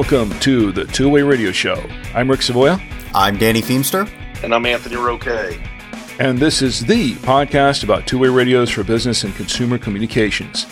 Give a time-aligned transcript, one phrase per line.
[0.00, 1.74] Welcome to the Two Way Radio Show.
[2.14, 2.80] I'm Rick Savoya.
[3.14, 4.10] I'm Danny Feemster.
[4.42, 5.26] And I'm Anthony Roque.
[6.18, 10.66] And this is the podcast about two way radios for business and consumer communications.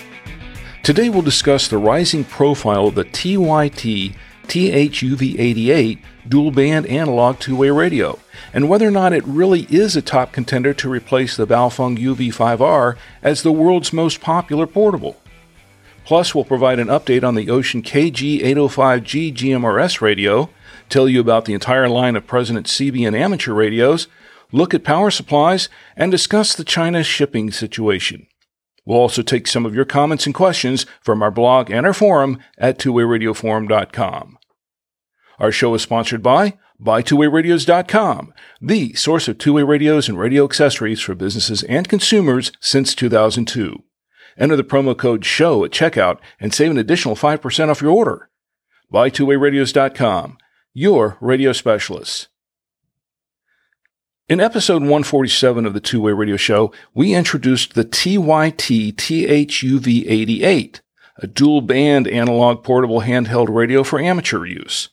[0.83, 4.15] Today we'll discuss the rising profile of the TYT
[4.47, 8.19] THUV88 dual band analog two way radio,
[8.55, 12.97] and whether or not it really is a top contender to replace the Baofeng UV5R
[13.23, 15.19] as the world's most popular portable.
[16.09, 20.49] Plus, we'll provide an update on the Wouxun KG805G GMRS radio,
[20.89, 24.09] tell you about the entire line of President CB and amateur radios,
[24.51, 28.27] look at power supplies, and discuss the China shipping situation.
[28.87, 32.39] We'll also take some of your comments and questions from our blog and our forum
[32.57, 34.39] at twowayradioforum.com.
[35.39, 41.15] Our show is sponsored by BuyTwoWayRadios.com, the source of two-way radios and radio accessories for
[41.15, 43.83] businesses and consumers since 2002.
[44.39, 48.31] Enter the promo code SHOW at checkout and save an additional 5% off your order.
[48.91, 50.39] Buy twowayradios.com,
[50.73, 52.29] your radio specialists.
[54.29, 60.81] In episode 147 of the Two Way Radio Show, we introduced the TYT THUV88,
[61.17, 64.91] a dual band analog portable handheld radio for amateur use.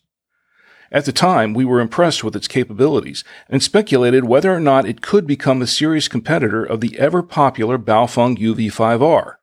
[0.95, 5.01] At the time, we were impressed with its capabilities and speculated whether or not it
[5.01, 9.33] could become a serious competitor of the ever popular Baofeng UV5R.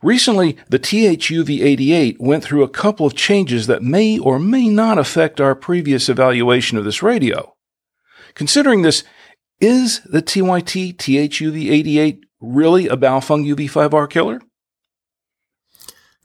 [0.00, 5.38] Recently, the THUV88 went through a couple of changes that may or may not affect
[5.38, 7.54] our previous evaluation of this radio.
[8.32, 9.04] Considering this,
[9.60, 14.40] is the TYT THUV88 really a Baofeng UV5R killer?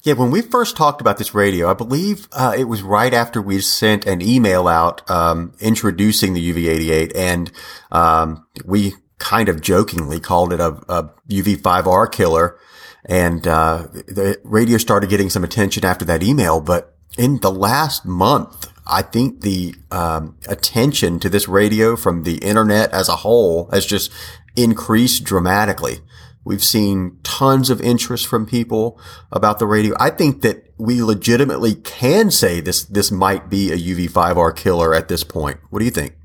[0.05, 3.41] Yeah, when we first talked about this radio, I believe uh, it was right after
[3.41, 7.51] we sent an email out um, introducing the UV88, and
[7.91, 12.59] um, we kind of jokingly called it a, a UV5R killer.
[13.05, 16.61] And uh, the radio started getting some attention after that email.
[16.61, 22.37] But in the last month, I think the um, attention to this radio from the
[22.37, 24.11] internet as a whole has just
[24.55, 26.01] increased dramatically.
[26.45, 28.99] We've seen tons of interest from people
[29.31, 29.95] about the radio.
[29.99, 35.07] I think that we legitimately can say this, this might be a UV5R killer at
[35.07, 35.57] this point.
[35.71, 36.15] What do you think?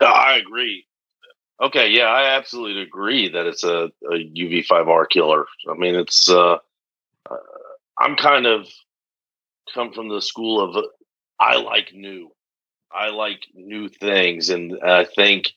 [0.00, 0.84] I agree.
[1.62, 5.46] Okay, yeah, I absolutely agree that it's a, a UV5R killer.
[5.70, 6.58] I mean, it's, uh,
[7.30, 7.36] uh,
[7.98, 8.66] I'm kind of
[9.72, 10.84] come from the school of,
[11.38, 12.32] I like new.
[12.92, 14.50] I like new things.
[14.50, 15.52] And I think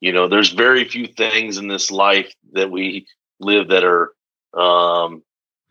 [0.00, 3.06] you know, there's very few things in this life that we
[3.38, 4.12] live that are
[4.54, 5.22] um,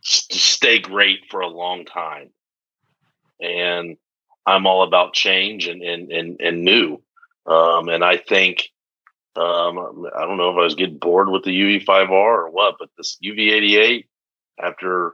[0.02, 2.30] stay great for a long time.
[3.42, 3.98] And
[4.46, 7.02] I'm all about change and and and, and new.
[7.46, 8.70] Um, and I think
[9.36, 12.90] um, I don't know if I was getting bored with the UV5R or what, but
[12.98, 14.06] this UV88
[14.62, 15.14] after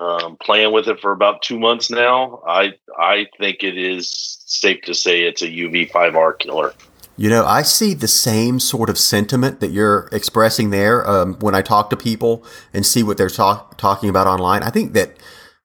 [0.00, 4.82] um, playing with it for about two months now, I I think it is safe
[4.82, 6.74] to say it's a UV5R killer.
[7.16, 11.54] You know, I see the same sort of sentiment that you're expressing there um, when
[11.54, 12.44] I talk to people
[12.74, 14.62] and see what they're talk- talking about online.
[14.62, 15.16] I think that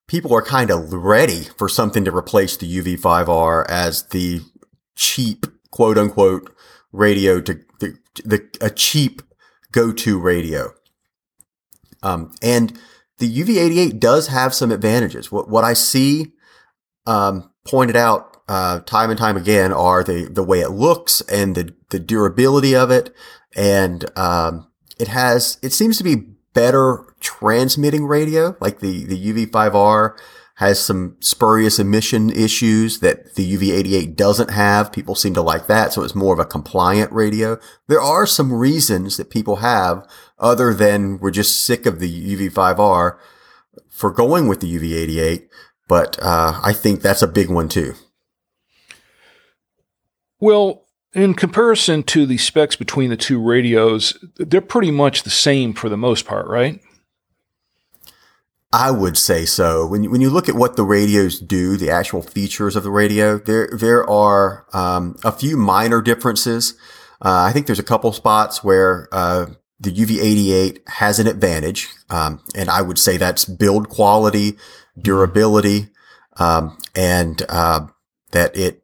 [0.07, 4.41] people are kind of ready for something to replace the UV5R as the
[4.95, 6.55] cheap, quote unquote,
[6.93, 9.21] radio to the, the a cheap
[9.71, 10.73] go-to radio.
[12.03, 12.79] Um, and
[13.19, 15.31] the UV88 does have some advantages.
[15.31, 16.33] What what I see
[17.05, 21.55] um, pointed out uh, time and time again are the the way it looks and
[21.55, 23.15] the the durability of it,
[23.55, 24.67] and um,
[24.99, 26.15] it has it seems to be
[26.53, 28.57] better transmitting radio.
[28.59, 30.19] Like the the UV5R
[30.55, 34.91] has some spurious emission issues that the UV88 doesn't have.
[34.91, 37.57] People seem to like that, so it's more of a compliant radio.
[37.87, 40.05] There are some reasons that people have
[40.39, 43.17] other than we're just sick of the UV5R
[43.89, 45.47] for going with the UV88,
[45.87, 47.95] but uh, I think that's a big one too.
[50.41, 55.73] Well, in comparison to the specs between the two radios, they're pretty much the same
[55.73, 56.81] for the most part, right?
[58.73, 59.85] I would say so.
[59.85, 62.89] When you, when you look at what the radios do, the actual features of the
[62.89, 66.73] radio, there there are um, a few minor differences.
[67.21, 69.47] Uh, I think there's a couple spots where uh,
[69.79, 74.57] the UV88 has an advantage, um, and I would say that's build quality,
[74.97, 75.89] durability,
[76.37, 77.87] um, and uh,
[78.31, 78.80] that it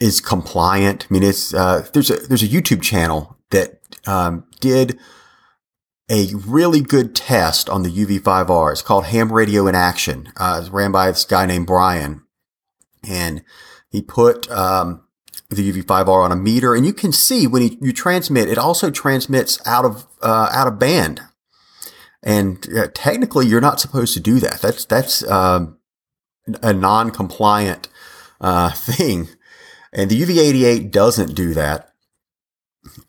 [0.00, 1.06] is compliant.
[1.08, 4.98] I mean, it's uh, there's a there's a YouTube channel that um, did
[6.10, 8.72] a really good test on the UV5R.
[8.72, 10.32] It's called Ham Radio in Action.
[10.36, 12.24] Uh, it's ran by this guy named Brian,
[13.08, 13.44] and
[13.90, 15.02] he put um,
[15.50, 18.90] the UV5R on a meter, and you can see when he, you transmit, it also
[18.90, 21.20] transmits out of uh, out of band.
[22.22, 24.60] And uh, technically, you're not supposed to do that.
[24.60, 25.78] That's that's um,
[26.62, 27.88] a non-compliant
[28.40, 29.28] uh, thing,
[29.92, 31.90] and the UV88 doesn't do that.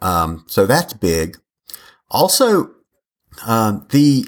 [0.02, 1.38] Um, so that's big.
[2.10, 2.72] Also,
[3.46, 4.26] um, the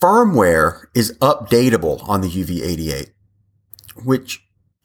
[0.00, 3.10] firmware is updatable on the UV88,
[4.04, 4.40] which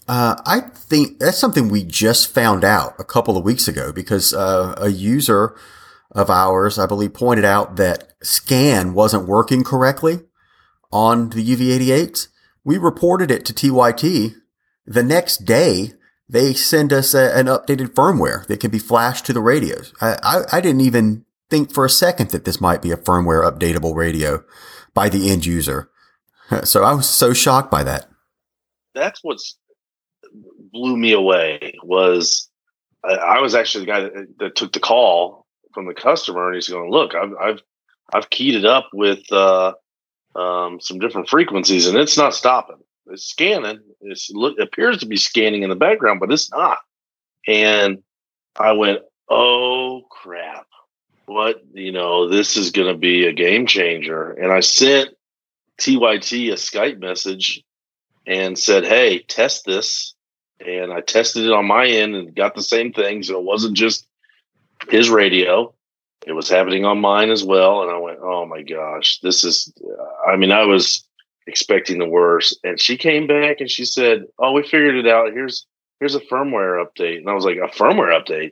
[0.07, 4.33] uh, I think that's something we just found out a couple of weeks ago because
[4.33, 5.55] uh, a user
[6.11, 10.21] of ours, I believe, pointed out that scan wasn't working correctly
[10.91, 12.27] on the UV88s.
[12.63, 14.35] We reported it to TYT.
[14.85, 15.93] The next day,
[16.33, 19.93] they send us a, an updated firmware that can be flashed to the radios.
[20.01, 23.47] I, I, I didn't even think for a second that this might be a firmware
[23.47, 24.43] updatable radio
[24.95, 25.89] by the end user.
[26.65, 28.05] So I was so shocked by that.
[28.93, 29.57] That's what's
[30.71, 32.47] blew me away was
[33.03, 36.55] I, I was actually the guy that, that, took the call from the customer, and
[36.55, 37.61] he's going, "Look, I've I've,
[38.13, 39.73] I've keyed it up with uh,
[40.35, 42.77] um, some different frequencies, and it's not stopping.
[43.07, 43.79] It's scanning.
[44.03, 46.79] It appears to be scanning in the background, but it's not."
[47.47, 48.03] And
[48.57, 50.67] I went, "Oh crap!
[51.25, 52.29] What you know?
[52.29, 55.15] This is going to be a game changer." And I sent
[55.79, 57.63] TYT a Skype message
[58.25, 60.13] and said, "Hey, test this."
[60.65, 63.23] and I tested it on my end and got the same thing.
[63.23, 64.07] So it wasn't just
[64.89, 65.73] his radio;
[66.25, 67.81] it was happening on mine as well.
[67.81, 69.73] And I went, "Oh my gosh, this is."
[70.27, 71.07] I mean, I was
[71.47, 75.33] expecting the worst, and she came back and she said, "Oh, we figured it out.
[75.33, 75.65] Here's
[75.99, 78.51] here's a firmware update." And I was like, "A firmware update?"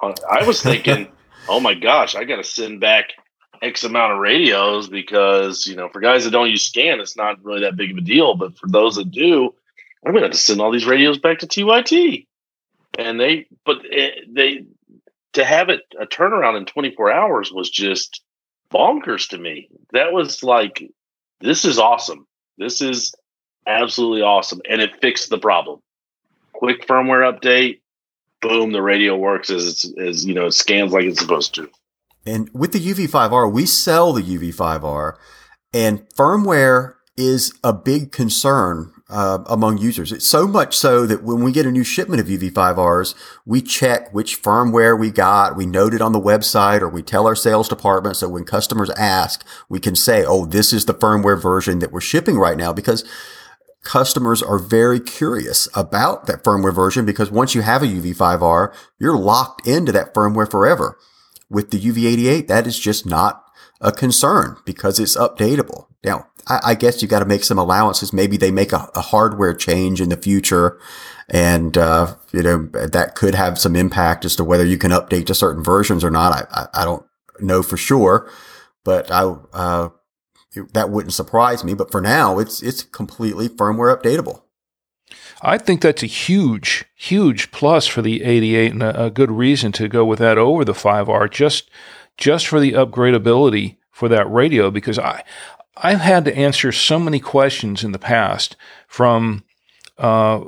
[0.00, 1.08] I was thinking,
[1.48, 3.10] "Oh my gosh, I got to send back."
[3.60, 7.44] X amount of radios because you know for guys that don't use scan it's not
[7.44, 9.54] really that big of a deal but for those that do
[10.04, 12.26] I'm going to have to send all these radios back to TYT.
[12.98, 14.64] And they, but it, they,
[15.34, 18.20] to have it a turnaround in 24 hours was just
[18.70, 19.68] bonkers to me.
[19.92, 20.90] That was like,
[21.42, 22.26] this is awesome.
[22.56, 23.14] This is
[23.66, 24.60] absolutely awesome.
[24.68, 25.80] And it fixed the problem.
[26.52, 27.80] Quick firmware update.
[28.40, 31.70] Boom, the radio works as as you know, it scans like it's supposed to.
[32.26, 35.16] And with the UV5R, we sell the UV5R
[35.72, 40.10] and firmware is a big concern uh, among users.
[40.10, 43.14] It's so much so that when we get a new shipment of UV5Rs,
[43.44, 45.54] we check which firmware we got.
[45.54, 48.16] We note it on the website or we tell our sales department.
[48.16, 52.00] So when customers ask, we can say, Oh, this is the firmware version that we're
[52.00, 53.04] shipping right now because
[53.82, 59.18] customers are very curious about that firmware version because once you have a UV5R, you're
[59.18, 60.98] locked into that firmware forever.
[61.50, 63.44] With the UV88, that is just not
[63.80, 65.88] a concern because it's updatable.
[66.04, 68.12] Now, I, I guess you got to make some allowances.
[68.12, 70.78] Maybe they make a, a hardware change in the future
[71.28, 75.26] and, uh, you know, that could have some impact as to whether you can update
[75.26, 76.32] to certain versions or not.
[76.32, 77.06] I, I, I don't
[77.40, 78.30] know for sure,
[78.84, 79.88] but I, uh,
[80.74, 81.74] that wouldn't surprise me.
[81.74, 84.42] But for now, it's, it's completely firmware updatable.
[85.40, 89.72] I think that's a huge, huge plus for the 88 and a, a good reason
[89.72, 91.70] to go with that over the 5R just,
[92.16, 95.24] just for the upgradability for that radio because I,
[95.76, 99.44] I've had to answer so many questions in the past from
[99.98, 100.40] uh,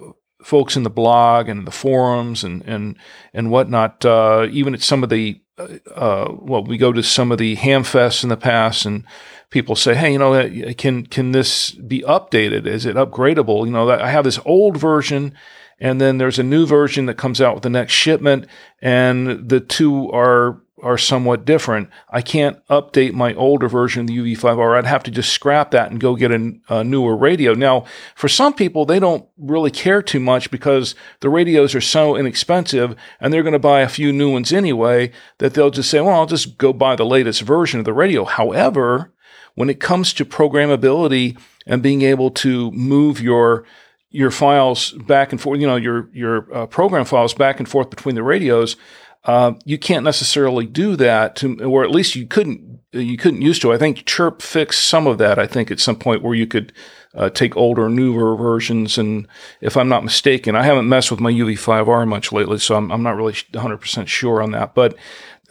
[0.43, 2.97] folks in the blog and the forums and and
[3.33, 4.05] and whatnot.
[4.05, 7.57] Uh, even at some of the uh, uh well, we go to some of the
[7.57, 9.05] hamfests in the past, and
[9.51, 12.67] people say, "Hey, you know, uh, can can this be updated?
[12.67, 13.65] Is it upgradable?
[13.65, 15.35] You know, I have this old version."
[15.81, 18.47] And then there's a new version that comes out with the next shipment,
[18.81, 21.89] and the two are are somewhat different.
[22.11, 24.77] I can't update my older version of the UV5R.
[24.77, 27.55] I'd have to just scrap that and go get a, a, newer radio.
[27.55, 32.17] Now, for some people, they don't really care too much because the radios are so
[32.17, 36.03] inexpensive and they're going to buy a few new ones anyway that they'll just say,
[36.03, 38.25] well, I'll just go buy the latest version of the radio.
[38.25, 39.11] However,
[39.55, 43.65] when it comes to programmability and being able to move your
[44.11, 47.91] your files back and forth, you know, your your uh, program files back and forth
[47.91, 48.77] between the radios,
[49.25, 53.63] uh, you can't necessarily do that to, or at least you couldn't, you couldn't used
[53.63, 53.73] to.
[53.73, 55.39] I think Chirp fixed some of that.
[55.39, 56.73] I think at some point where you could
[57.15, 58.99] uh, take older, newer versions.
[58.99, 59.27] And
[59.61, 63.03] if I'm not mistaken, I haven't messed with my UV5R much lately, so I'm, I'm
[63.03, 64.75] not really 100% sure on that.
[64.75, 64.97] But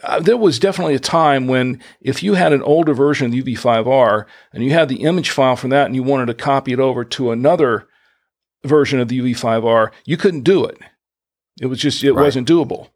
[0.04, 3.42] uh, there was definitely a time when if you had an older version of the
[3.42, 6.80] UV5R and you had the image file from that and you wanted to copy it
[6.80, 7.88] over to another
[8.64, 10.78] version of the UV5R, you couldn't do it.
[11.60, 12.24] It was just, it right.
[12.24, 12.90] wasn't doable.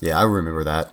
[0.00, 0.92] Yeah, I remember that.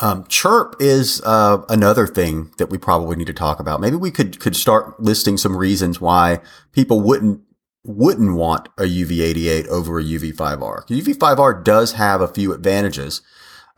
[0.00, 3.80] Um, chirp is uh, another thing that we probably need to talk about.
[3.80, 6.40] Maybe we could could start listing some reasons why
[6.72, 7.42] people wouldn't
[7.84, 10.86] wouldn't want a UV88 over a UV5R.
[10.86, 13.20] UV5R does have a few advantages,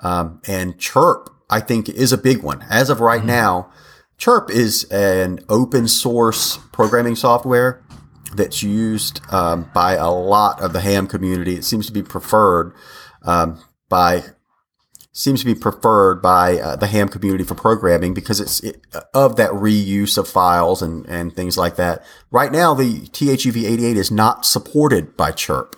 [0.01, 2.65] um, and Chirp I think is a big one.
[2.71, 3.29] As of right mm-hmm.
[3.29, 3.71] now,
[4.17, 7.83] Chirp is an open source programming software
[8.35, 11.55] that's used um, by a lot of the ham community.
[11.55, 12.73] It seems to be preferred
[13.25, 14.23] um, by
[15.13, 19.37] seems to be preferred by uh, the ham community for programming because it's it, of
[19.37, 22.05] that reuse of files and, and things like that.
[22.33, 25.77] Right now, the THUV88 is not supported by Chirp.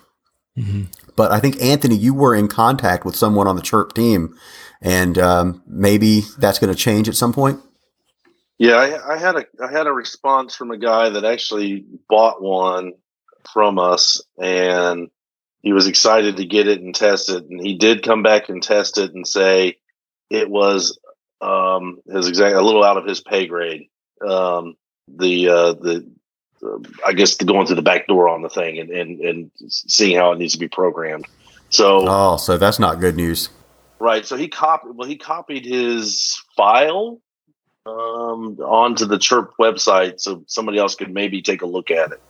[0.57, 0.85] Mm-hmm.
[1.15, 4.35] But I think, Anthony, you were in contact with someone on the Chirp team,
[4.81, 7.59] and um, maybe that's going to change at some point.
[8.57, 12.41] Yeah, I, I, had a I had a response from a guy that actually bought
[12.41, 12.93] one
[13.53, 15.09] from us, and
[15.61, 18.61] he was excited to get it and test it, and he did come back and
[18.61, 19.77] test it and say
[20.29, 20.99] it was
[21.41, 23.87] um, his exact a little out of his pay grade.
[24.25, 24.75] Um,
[25.07, 26.09] the uh, the
[26.63, 29.51] uh, I guess the going through the back door on the thing and, and and
[29.67, 31.25] seeing how it needs to be programmed.
[31.69, 33.49] So oh, so that's not good news,
[33.99, 34.25] right?
[34.25, 37.21] So he copied well, he copied his file
[37.85, 42.21] um, onto the Chirp website so somebody else could maybe take a look at it,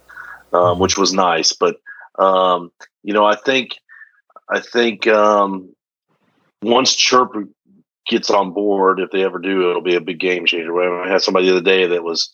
[0.53, 1.77] um, which was nice, but
[2.17, 2.71] um,
[3.03, 3.77] you know, I think,
[4.49, 5.73] I think um,
[6.61, 7.33] once Chirp
[8.07, 11.03] gets on board, if they ever do, it'll be a big game changer.
[11.03, 12.33] I had somebody the other day that was,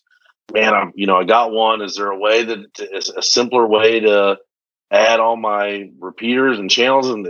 [0.52, 1.82] man, I'm, you know, I got one.
[1.82, 4.38] Is there a way that is a simpler way to
[4.90, 7.10] add all my repeaters and channels?
[7.10, 7.26] And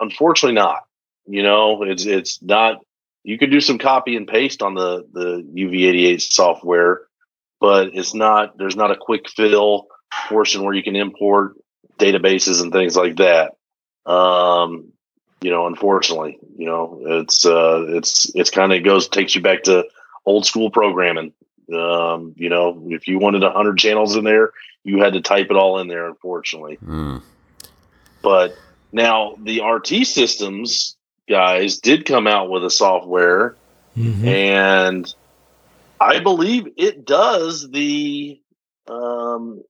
[0.00, 0.82] unfortunately, not.
[1.26, 2.78] You know, it's it's not.
[3.22, 7.02] You could do some copy and paste on the the UV88 software,
[7.60, 8.58] but it's not.
[8.58, 9.86] There's not a quick fill
[10.28, 11.54] portion where you can import
[11.98, 13.56] databases and things like that.
[14.06, 14.92] Um,
[15.40, 19.64] you know, unfortunately, you know, it's uh, it's it's kind of goes takes you back
[19.64, 19.84] to
[20.24, 21.32] old school programming.
[21.72, 24.52] Um, you know, if you wanted a hundred channels in there,
[24.84, 26.06] you had to type it all in there.
[26.06, 27.22] Unfortunately, mm.
[28.22, 28.56] but
[28.92, 30.96] now the RT systems
[31.28, 33.56] guys did come out with a software,
[33.96, 34.26] mm-hmm.
[34.26, 35.14] and
[36.00, 38.40] I believe it does the
[38.88, 39.62] um,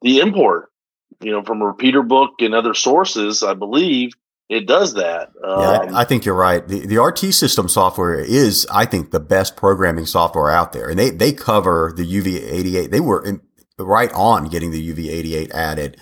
[0.00, 0.71] the import
[1.22, 4.12] you know, from a RepeaterBook and other sources, I believe
[4.48, 5.30] it does that.
[5.42, 6.66] Um, yeah, I think you're right.
[6.66, 10.98] The, the RT system software is, I think, the best programming software out there, and
[10.98, 12.90] they they cover the UV88.
[12.90, 13.40] They were in,
[13.78, 15.96] right on getting the UV88 added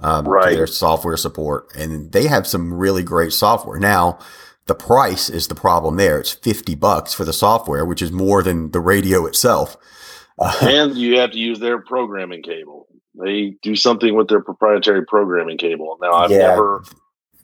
[0.00, 0.50] um, right.
[0.50, 3.78] to their software support, and they have some really great software.
[3.78, 4.18] Now,
[4.66, 6.18] the price is the problem there.
[6.18, 9.76] It's fifty bucks for the software, which is more than the radio itself.
[10.60, 12.88] and you have to use their programming cable.
[13.14, 15.98] They do something with their proprietary programming cable.
[16.00, 16.84] Now I've yeah, never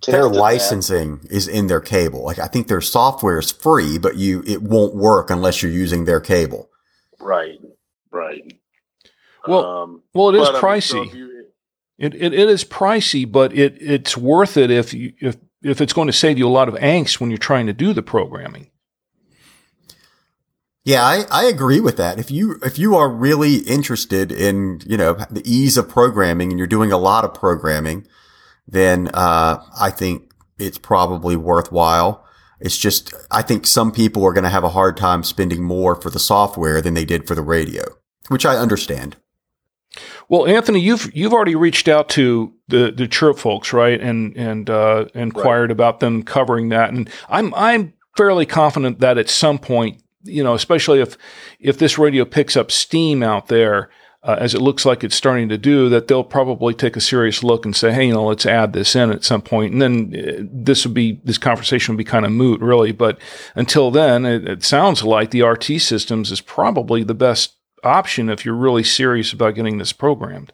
[0.07, 1.33] their licensing that.
[1.33, 2.23] is in their cable.
[2.23, 6.05] Like I think their software is free, but you it won't work unless you're using
[6.05, 6.71] their cable.
[7.21, 7.59] Right.
[8.11, 8.53] Right.
[9.47, 10.95] Well, um, well, it is pricey.
[10.95, 11.45] I mean, so you,
[11.99, 15.93] it, it it is pricey, but it it's worth it if you if if it's
[15.93, 18.71] going to save you a lot of angst when you're trying to do the programming.
[20.89, 22.19] Yeah, I, I agree with that.
[22.19, 26.59] If you if you are really interested in you know the ease of programming and
[26.59, 28.07] you're doing a lot of programming,
[28.67, 32.25] then uh, I think it's probably worthwhile.
[32.59, 35.95] It's just I think some people are going to have a hard time spending more
[35.95, 37.85] for the software than they did for the radio,
[38.29, 39.17] which I understand.
[40.31, 44.71] Well, Anthony, you've you've already reached out to the the Chirp folks, right, and and
[44.71, 45.71] uh, inquired right.
[45.71, 50.55] about them covering that, and I'm I'm fairly confident that at some point you know,
[50.55, 51.17] especially if
[51.61, 53.91] if this radio picks up steam out there,
[54.23, 57.43] uh, as it looks like it's starting to do, that they'll probably take a serious
[57.43, 59.73] look and say, hey, you know, let's add this in at some point.
[59.73, 62.93] And then uh, this would be this conversation would be kind of moot, really.
[62.93, 63.19] But
[63.55, 68.45] until then, it, it sounds like the RT systems is probably the best option if
[68.45, 70.53] you're really serious about getting this programmed.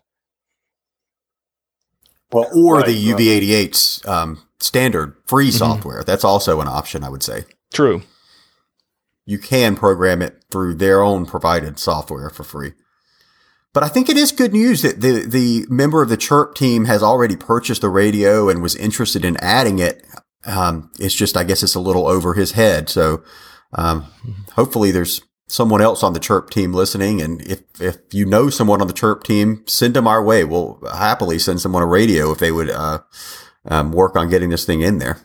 [2.31, 5.57] Well, or right, the UV88's um, standard free mm-hmm.
[5.57, 6.03] software.
[6.03, 7.45] That's also an option, I would say.
[7.73, 8.03] True
[9.27, 12.73] you can program it through their own provided software for free.
[13.73, 16.85] But I think it is good news that the, the member of the Chirp team
[16.85, 20.07] has already purchased the radio and was interested in adding it.
[20.47, 22.89] Um, it's just, I guess it's a little over his head.
[22.89, 23.25] So,
[23.73, 24.07] um,
[24.53, 27.21] hopefully there's someone else on the Chirp team listening.
[27.21, 30.45] And if, if you know someone on the Chirp team, send them our way.
[30.45, 33.01] We'll happily send someone a radio if they would, uh,
[33.67, 35.19] um, work on getting this thing in there.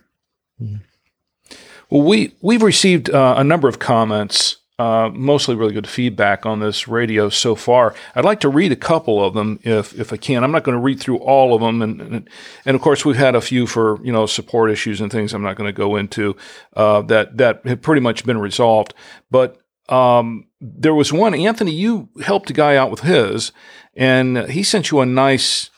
[1.90, 6.60] Well, we we've received uh, a number of comments, uh, mostly really good feedback on
[6.60, 7.96] this radio so far.
[8.14, 10.44] I'd like to read a couple of them if if I can.
[10.44, 12.30] I'm not going to read through all of them, and, and
[12.66, 15.34] and of course we've had a few for you know support issues and things.
[15.34, 16.38] I'm not going to go into
[16.76, 18.94] uh, that that have pretty much been resolved,
[19.30, 19.58] but.
[19.88, 23.52] Um, there was one, Anthony, you helped a guy out with his,
[23.96, 25.72] and he sent you a nice,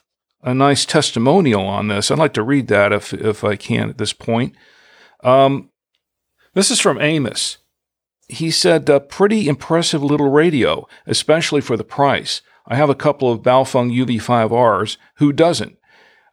[0.43, 2.11] a nice testimonial on this.
[2.11, 4.53] I'd like to read that if, if I can at this point.
[5.23, 5.70] Um,
[6.53, 7.57] this is from Amos.
[8.27, 12.41] He said, uh, pretty impressive little radio, especially for the price.
[12.65, 14.97] I have a couple of Baofeng UV5Rs.
[15.15, 15.77] Who doesn't?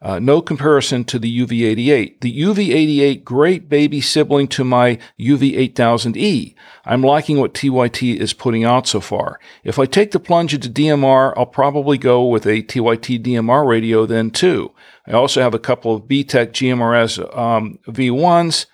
[0.01, 2.21] Uh, no comparison to the UV88.
[2.21, 6.55] The UV88, great baby sibling to my UV8000E.
[6.85, 9.41] I'm liking what TYT is putting out so far.
[9.65, 14.05] If I take the plunge into DMR, I'll probably go with a TYT DMR radio
[14.05, 14.71] then too.
[15.05, 18.67] I also have a couple of BTECH GMRS um, V1s,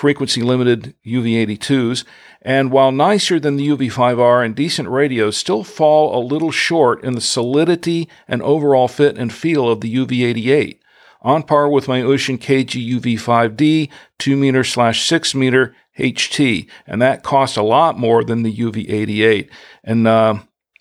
[0.00, 2.04] frequency limited UV82s,
[2.40, 7.12] and while nicer than the UV5R and decent radios, still fall a little short in
[7.12, 10.78] the solidity and overall fit and feel of the UV88.
[11.20, 17.22] On par with my Wouxun KG UV5D 2 meter slash 6 meter HT, and that
[17.22, 19.50] costs a lot more than the UV88.
[19.84, 20.38] And, uh,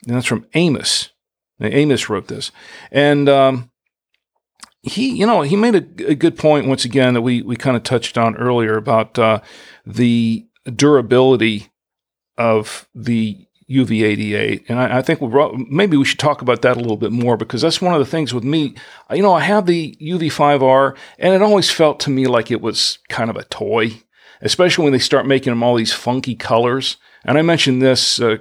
[0.07, 1.09] and that's from Amos.
[1.59, 2.53] Now, Amos wrote this,
[2.89, 3.69] and um,
[4.81, 7.75] he, you know, he made a, a, good point once again that we we kind
[7.75, 9.41] of touched on earlier about uh,
[9.85, 11.71] the durability
[12.37, 14.65] of the UV88.
[14.67, 17.37] And I, I think we'll, maybe we should talk about that a little bit more
[17.37, 18.73] because that's one of the things with me.
[19.11, 22.97] You know, I have the UV5R and it always felt to me like it was
[23.09, 24.01] kind of a toy,
[24.41, 26.97] especially when they start making them all these funky colors.
[27.25, 28.37] And I mentioned this uh,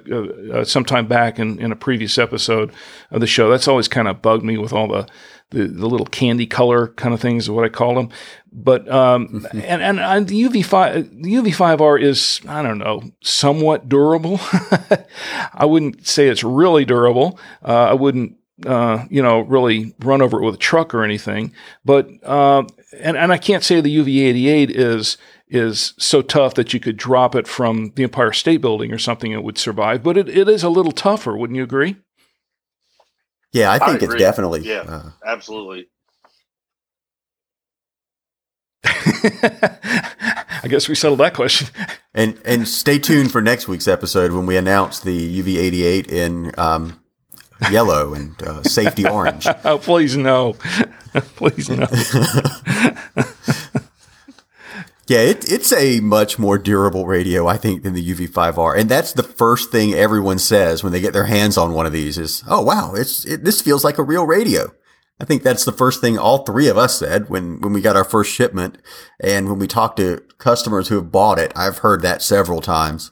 [0.53, 2.71] uh, sometime back in, in a previous episode
[3.11, 3.49] of the show.
[3.49, 5.07] That's always kind of bugged me with all the
[5.51, 8.09] the, the little candy color kind of things is what I call them.
[8.51, 12.77] But um, and, and, and the UV five the UV five R is I don't
[12.77, 14.39] know somewhat durable.
[15.53, 17.39] I wouldn't say it's really durable.
[17.63, 21.53] Uh, I wouldn't uh, you know really run over it with a truck or anything.
[21.83, 22.63] But uh,
[22.99, 26.79] and and I can't say the UV eighty eight is is so tough that you
[26.79, 30.03] could drop it from the Empire State Building or something it would survive.
[30.03, 31.95] But it, it is a little tougher, wouldn't you agree?
[33.51, 34.61] Yeah, I think I it's definitely.
[34.61, 35.89] Yeah, uh, absolutely.
[40.61, 41.67] I guess we settled that question.
[42.13, 46.99] And and stay tuned for next week's episode when we announce the UV88 in um,
[47.71, 49.47] yellow and uh, safety orange.
[49.65, 50.53] oh, please no,
[51.35, 51.87] please no.
[55.09, 58.77] Yeah, it, it's a much more durable radio, I think, than the UV5R.
[58.77, 61.91] And that's the first thing everyone says when they get their hands on one of
[61.91, 64.71] these is, oh, wow, it's, it, this feels like a real radio.
[65.19, 67.95] I think that's the first thing all three of us said when, when we got
[67.95, 68.77] our first shipment.
[69.19, 73.11] And when we talked to customers who have bought it, I've heard that several times.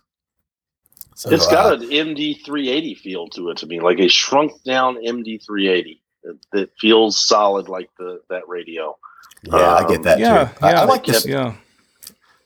[1.16, 4.98] So, it's got uh, an MD380 feel to it to me, like a shrunk down
[5.04, 8.96] MD380 that, that feels solid like the that radio.
[9.42, 10.54] Yeah, um, I get that yeah, too.
[10.62, 11.26] Yeah, I, I like this.
[11.26, 11.56] Yeah.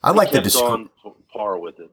[0.02, 0.64] I like the display.
[0.64, 0.90] on
[1.32, 1.90] par with it.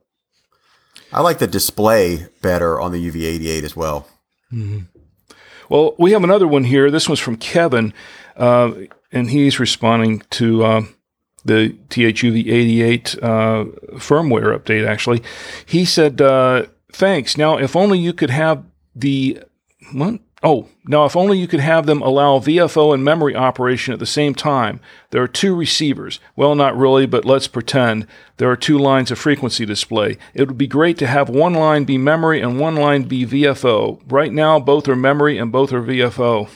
[1.12, 4.06] I like the display better on the UV88 as well.
[4.52, 4.80] Mm-hmm.
[5.68, 6.90] Well, we have another one here.
[6.90, 7.94] This one's from Kevin,
[8.36, 8.72] uh,
[9.12, 10.82] and he's responding to uh,
[11.44, 13.64] the THUV88 uh,
[13.98, 14.86] firmware update.
[14.86, 15.22] Actually,
[15.64, 17.36] he said, uh, "Thanks.
[17.36, 19.40] Now, if only you could have the
[19.92, 20.20] what?
[20.42, 24.06] Oh, now if only you could have them allow VFO and memory operation at the
[24.06, 24.80] same time.
[25.10, 26.18] There are two receivers.
[26.34, 28.06] Well, not really, but let's pretend.
[28.38, 30.16] There are two lines of frequency display.
[30.32, 34.00] It would be great to have one line be memory and one line be VFO.
[34.06, 36.48] Right now, both are memory and both are VFO.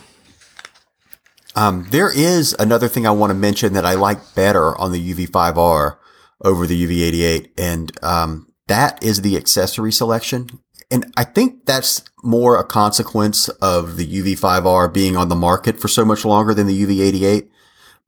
[1.54, 5.14] Um, there is another thing I want to mention that I like better on the
[5.14, 5.96] UV5R
[6.42, 10.48] over the UV88, and um, that is the accessory selection.
[10.90, 15.88] And I think that's more a consequence of the UV5R being on the market for
[15.88, 17.48] so much longer than the UV88.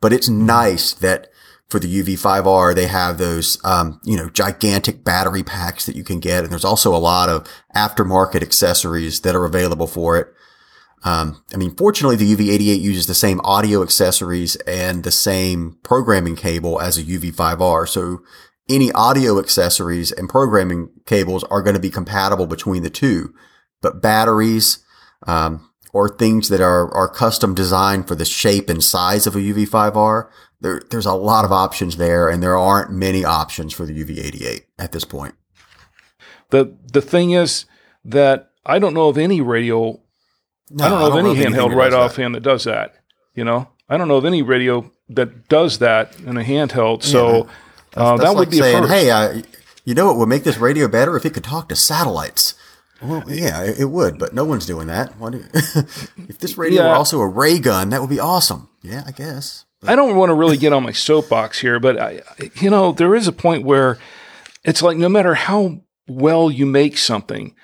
[0.01, 0.47] But it's mm-hmm.
[0.47, 1.31] nice that
[1.69, 6.21] for the UV5R, they have those, um, you know, gigantic battery packs that you can
[6.21, 6.45] get.
[6.45, 10.33] And there's also a lot of aftermarket accessories that are available for it.
[11.05, 16.37] Um, I mean, fortunately, the UV88 uses the same audio accessories and the same programming
[16.37, 17.89] cable as a UV5R.
[17.89, 18.23] So
[18.69, 23.33] any audio accessories and programming cables are going to be compatible between the two,
[23.81, 24.85] but batteries,
[25.27, 29.39] um, or things that are, are custom designed for the shape and size of a
[29.39, 30.29] UV5R,
[30.61, 34.63] there, there's a lot of options there, and there aren't many options for the UV88
[34.79, 35.35] at this point.
[36.51, 37.67] The the thing is
[38.05, 40.01] that I don't know of any radio.
[40.71, 42.43] No, I don't know I don't of any handheld right offhand that.
[42.43, 42.95] that does that.
[43.35, 47.03] You know, I don't know of any radio that does that in a handheld.
[47.03, 47.45] So.
[47.47, 47.53] Yeah
[47.97, 48.87] Uh, that like would be saying.
[48.89, 49.43] "Hey, uh,
[49.85, 52.55] you know what would make this radio better if it could talk to satellites."
[53.03, 55.19] Well, yeah, it, would, but no one's doing that.
[55.19, 58.71] Why do, if this radio were also a ray gun, that would be awesome.
[58.83, 59.65] Yeah, I guess.
[59.87, 62.93] I don't want to really get on my soapbox here, but I, I- you know,
[62.93, 63.99] there is a point where
[64.65, 67.55] it's like no matter how well you make something,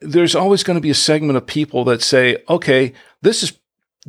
[0.00, 3.57] there's always going to be a segment of people that say, "Okay, this is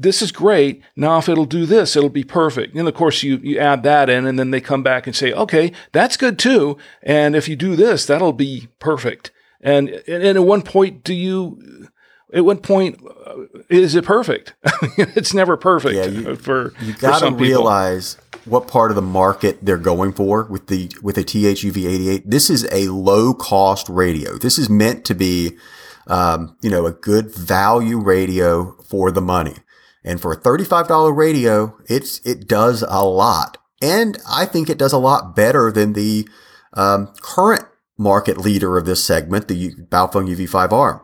[0.02, 0.82] this is great.
[0.96, 4.10] Now, if it'll do this, it'll be perfect." And of course, you you add that
[4.10, 6.78] in, and then they come back and say, "Okay, that's good too.
[7.04, 9.32] And if you do this, that'll be perfect."
[9.62, 11.88] And and, and at one point, do you?
[12.32, 14.54] At what point uh, is it perfect?
[14.98, 17.48] it's never perfect Yeah, you- for You got to some people.
[17.48, 22.24] realize what part of the market they're going for with the with a THUV88.
[22.26, 24.38] This is a low cost radio.
[24.38, 25.58] This is meant to be,
[26.06, 29.56] um, you know, a good value radio for the money.
[30.04, 34.78] And for a thirty-five dollar radio, it's it does a lot, and I think it
[34.78, 36.28] does a lot better than the
[36.74, 37.66] um, current
[37.98, 41.02] market leader of this segment, the Baofeng UV5R.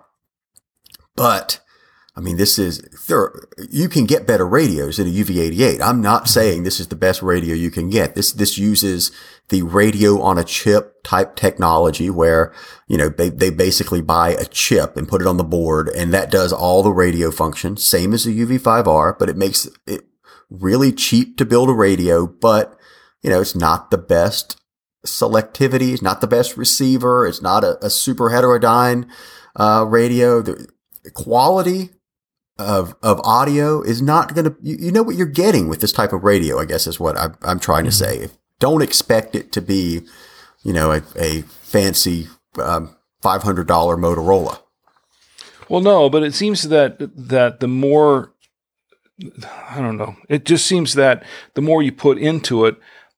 [1.16, 1.60] But
[2.18, 3.34] I mean, this is there.
[3.70, 5.82] You can get better radios than a UV88.
[5.82, 8.16] I'm not saying this is the best radio you can get.
[8.16, 9.12] This this uses
[9.50, 12.54] the radio on a chip type technology, where
[12.88, 16.14] you know they they basically buy a chip and put it on the board, and
[16.14, 20.06] that does all the radio functions, same as the UV5R, but it makes it
[20.50, 22.26] really cheap to build a radio.
[22.26, 22.78] But
[23.22, 24.62] you know, it's not the best
[25.06, 25.92] selectivity.
[25.92, 27.28] It's not the best receiver.
[27.28, 29.10] It's not a, a super heterodyne
[29.58, 30.42] uh, radio.
[30.42, 30.70] The
[31.14, 31.90] quality
[32.58, 34.56] of of audio is not going to.
[34.62, 36.60] You, you know what you're getting with this type of radio.
[36.60, 38.30] I guess is what I'm, I'm trying to say.
[38.60, 40.02] Don't expect it to be,
[40.64, 42.28] you know, a, a fancy
[42.62, 44.60] um, five hundred dollar Motorola.
[45.68, 48.34] Well, no, but it seems that that the more
[49.70, 52.78] I don't know, it just seems that the more you put into it,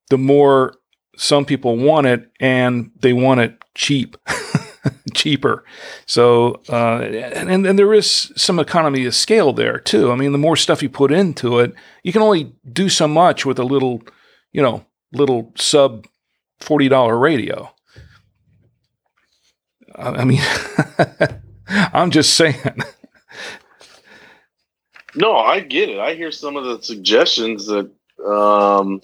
[0.10, 0.76] the more
[1.15, 4.17] some people want it, and they want it cheap,
[5.18, 5.66] cheaper.
[6.06, 10.12] So, uh, and and there is some economy of scale there too.
[10.12, 13.46] I mean, the more stuff you put into it, you can only do so much
[13.46, 14.02] with a little,
[14.54, 16.06] you know, little sub
[16.60, 17.74] forty dollar radio.
[19.96, 20.42] I I mean,
[21.68, 22.56] I'm just saying.
[25.16, 26.00] No, I get it.
[26.00, 27.90] I hear some of the suggestions that.
[28.24, 29.02] Um,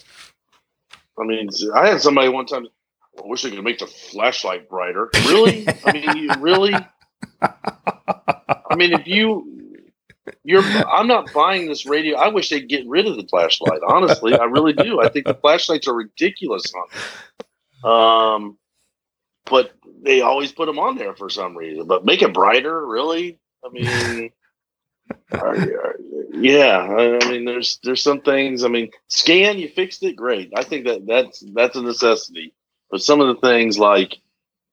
[1.20, 2.68] I mean, I had somebody one time.
[3.18, 5.10] I wish they could make the flashlight brighter.
[5.28, 5.68] Really?
[5.86, 6.74] I mean, really?
[7.42, 9.78] I mean, if you,
[10.44, 12.18] you're, I'm not buying this radio.
[12.18, 13.82] I wish they'd get rid of the flashlight.
[13.88, 15.02] Honestly, I really do.
[15.02, 16.74] I think the flashlights are ridiculous
[17.84, 18.36] on.
[18.36, 18.58] Um,
[19.46, 21.86] but they always put them on there for some reason.
[21.88, 23.40] But make it brighter, really?
[23.64, 24.32] I mean.
[26.36, 28.64] Yeah, I mean, there's there's some things.
[28.64, 30.52] I mean, scan, you fixed it, great.
[30.56, 32.54] I think that that's that's a necessity.
[32.94, 34.20] But some of the things like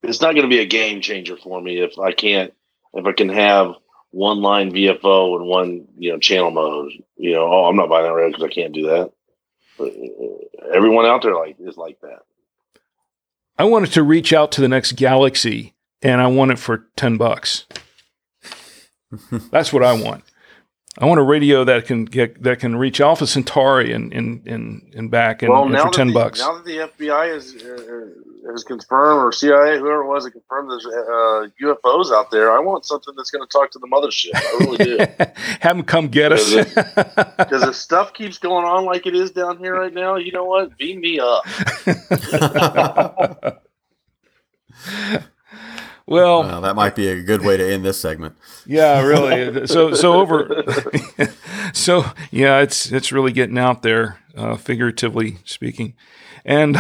[0.03, 2.53] it's not going to be a game changer for me if I can't
[2.93, 3.77] if I can have
[4.11, 6.93] one line VFO and one you know channel mode.
[7.17, 9.13] You know, oh, I'm not buying that radio because I can't do that.
[9.79, 12.19] But uh, everyone out there like is like that.
[13.57, 17.17] I wanted to reach out to the next galaxy and I want it for 10
[17.17, 17.65] bucks.
[19.51, 20.25] That's what I want.
[20.99, 24.93] I want a radio that can get that can reach Alpha Centauri and and and,
[24.95, 26.41] and back and, and for 10 the, bucks.
[26.41, 30.71] Now that the FBI has uh, has confirmed, or CIA, whoever it was, that confirmed
[30.71, 34.31] there's uh, UFOs out there, I want something that's going to talk to the mothership.
[34.35, 34.99] I really do.
[35.61, 36.51] Have them come get us.
[37.51, 40.45] Because if stuff keeps going on like it is down here right now, you know
[40.45, 40.77] what?
[40.79, 41.45] Beam me up.
[46.11, 48.37] well, Well, that might be a good way to end this segment.
[48.67, 49.67] Yeah, really.
[49.67, 50.65] So so over.
[51.73, 55.95] so yeah, it's it's really getting out there, uh, figuratively speaking,
[56.45, 56.77] and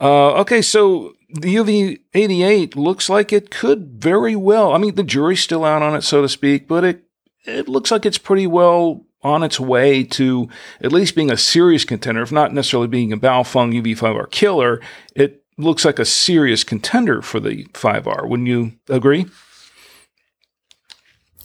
[0.00, 0.62] uh, okay.
[0.62, 4.72] So the UV eighty eight looks like it could very well.
[4.74, 7.04] I mean, the jury's still out on it, so to speak, but it
[7.44, 10.48] it looks like it's pretty well on its way to
[10.80, 14.80] at least being a serious contender, if not necessarily being a Baofeng UV5R killer.
[15.14, 18.28] It looks like a serious contender for the 5R.
[18.28, 19.26] Wouldn't you agree?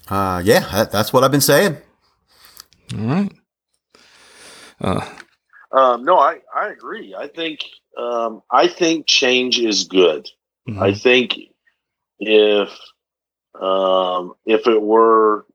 [0.10, 1.78] Uh, yeah, that, that's what I've been saying.
[2.98, 3.32] All right.
[4.82, 5.10] Uh,
[5.72, 7.16] Um, no, I, I agree.
[7.18, 7.62] I think
[7.98, 10.30] um, I think change is good.
[10.70, 10.82] mhm.
[10.82, 11.36] I think
[12.20, 12.70] if
[13.60, 15.46] um, if it were,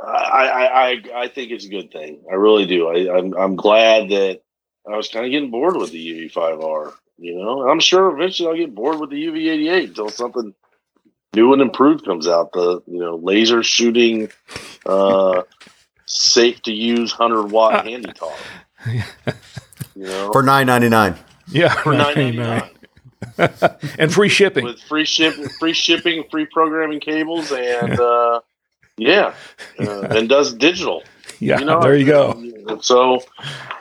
[0.00, 2.24] I, I I I think it's a good thing.
[2.30, 2.88] I really do.
[2.88, 4.42] I, I'm I'm glad that
[4.90, 6.94] I was kind of getting bored with the UV5R.
[7.18, 10.54] You know, I'm sure eventually I'll get bored with the UV88 until something
[11.34, 12.52] new and improved comes out.
[12.52, 14.30] The you know laser shooting,
[14.84, 15.42] uh,
[16.06, 18.36] safe to use hundred watt handy talk.
[19.94, 21.16] You know, For nine ninety nine.
[21.48, 22.68] Yeah, for nine ninety nine
[23.98, 24.64] and free shipping.
[24.64, 28.40] with free ship, free shipping, free programming cables, and uh,
[28.98, 29.34] yeah,
[29.78, 31.02] uh, and does digital.
[31.40, 32.34] yeah, you know, there you go.
[32.68, 33.22] And so,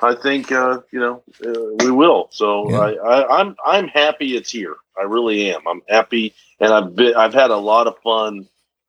[0.01, 2.29] I think uh, you know uh, we will.
[2.31, 2.77] So Yeah.
[2.77, 4.75] I, I, I'm I'm happy it's here.
[4.97, 5.61] I really am.
[5.67, 8.47] I'm happy, and I've been I've had a lot of fun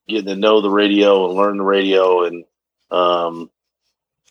[0.09, 2.45] getting to know the radio and learn the radio, and
[2.91, 3.51] um,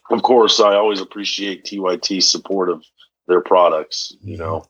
[0.10, 2.84] of course, I always appreciate TYT's support of
[3.28, 4.16] their products.
[4.22, 4.66] You know,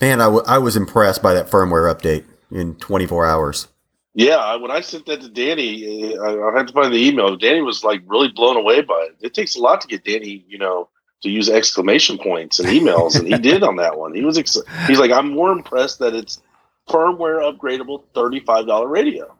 [0.00, 3.68] Man, I, w- I was impressed by that firmware update in 24 hours.
[4.18, 4.56] Yeah.
[4.56, 7.36] When I sent that to Danny, I, I had to find the email.
[7.36, 9.16] Danny was like really blown away by it.
[9.20, 10.88] It takes a lot to get Danny, you know,
[11.22, 14.14] to use exclamation points and emails, and he did on that one.
[14.14, 16.42] He was ex- he's like, I'm more impressed that it's
[16.88, 19.34] firmware upgradable thirty five dollar radio.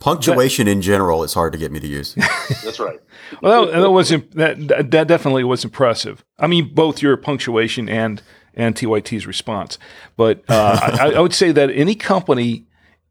[0.00, 2.14] Punctuation in general is hard to get me to use.
[2.62, 3.00] That's right.
[3.40, 6.22] Well, that, that was imp- that that definitely was impressive.
[6.38, 8.20] I mean, both your punctuation and
[8.52, 9.78] and TYT's response.
[10.16, 12.66] But uh, I, I would say that any company,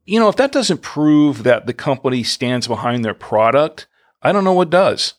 [0.05, 3.87] you know, if that doesn't prove that the company stands behind their product,
[4.21, 5.13] I don't know what does.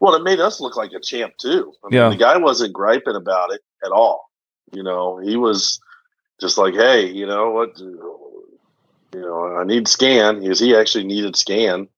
[0.00, 1.72] Well, it made us look like a champ too.
[1.84, 2.08] I mean, Yeah.
[2.10, 4.30] the guy wasn't griping about it at all.
[4.72, 5.80] You know, he was
[6.40, 7.78] just like, "Hey, you know what?
[7.78, 8.30] You
[9.14, 11.88] know, I need scan." Because he actually needed scan,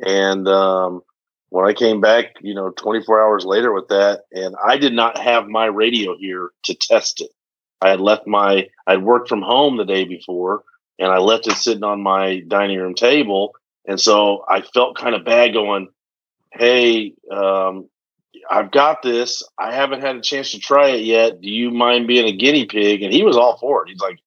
[0.00, 1.02] and um,
[1.50, 5.16] when I came back, you know, 24 hours later with that, and I did not
[5.16, 7.30] have my radio here to test it.
[7.80, 10.64] I had left my, I'd worked from home the day before,
[10.98, 13.54] and I left it sitting on my dining room table,
[13.86, 15.88] and so I felt kind of bad going
[16.52, 17.88] hey, um,
[18.50, 19.42] I've got this.
[19.58, 21.40] I haven't had a chance to try it yet.
[21.40, 23.02] Do you mind being a guinea pig?
[23.02, 23.90] And he was all for it.
[23.90, 24.18] He's like,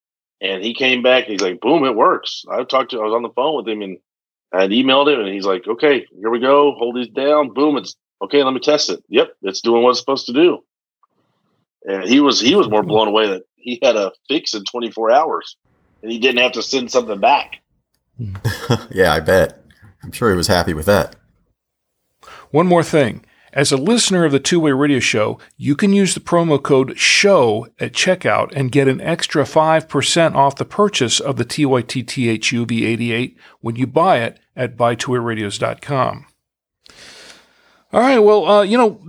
[0.42, 1.24] and he came back.
[1.24, 2.44] and He's like, boom, it works.
[2.50, 3.98] I talked to, I was on the phone with him and
[4.54, 6.74] I had emailed him and he's like, okay, here we go.
[6.78, 7.54] Hold these down.
[7.54, 7.78] Boom.
[7.78, 8.44] It's okay.
[8.44, 9.04] Let me test it.
[9.10, 9.34] Yep.
[9.44, 10.64] It's doing what it's supposed to do.
[11.86, 15.12] And he was, he was more blown away that he had a fix in 24
[15.12, 15.58] hours
[16.02, 17.62] and he didn't have to send something back.
[18.92, 19.64] yeah, I bet.
[20.04, 21.16] I'm sure he was happy with that.
[22.52, 23.26] One more thing.
[23.54, 26.98] As a listener of the Two Way Radio Show, you can use the promo code
[26.98, 33.36] SHOW at checkout and get an extra 5% off the purchase of the TYTTH UV88
[33.60, 36.26] when you buy it at buytwowayradios.com.
[37.94, 39.06] All right, well, uh, you know,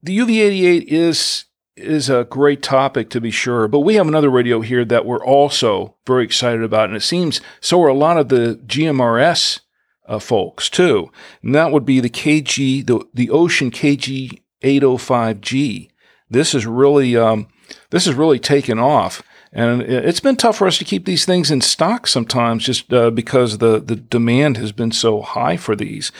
[0.00, 1.46] the UV88 is
[1.76, 5.24] is a great topic to be sure, but we have another radio here that we're
[5.24, 9.60] also very excited about, and it seems so are a lot of the GMRS
[10.06, 11.10] uh, folks too,
[11.42, 15.88] and that would be the KG, the the Wouxun KG 805G.
[16.30, 17.48] This is really um,
[17.90, 21.24] this is really taken off, and it- it's been tough for us to keep these
[21.24, 25.76] things in stock sometimes, just uh, because the the demand has been so high for
[25.76, 26.12] these.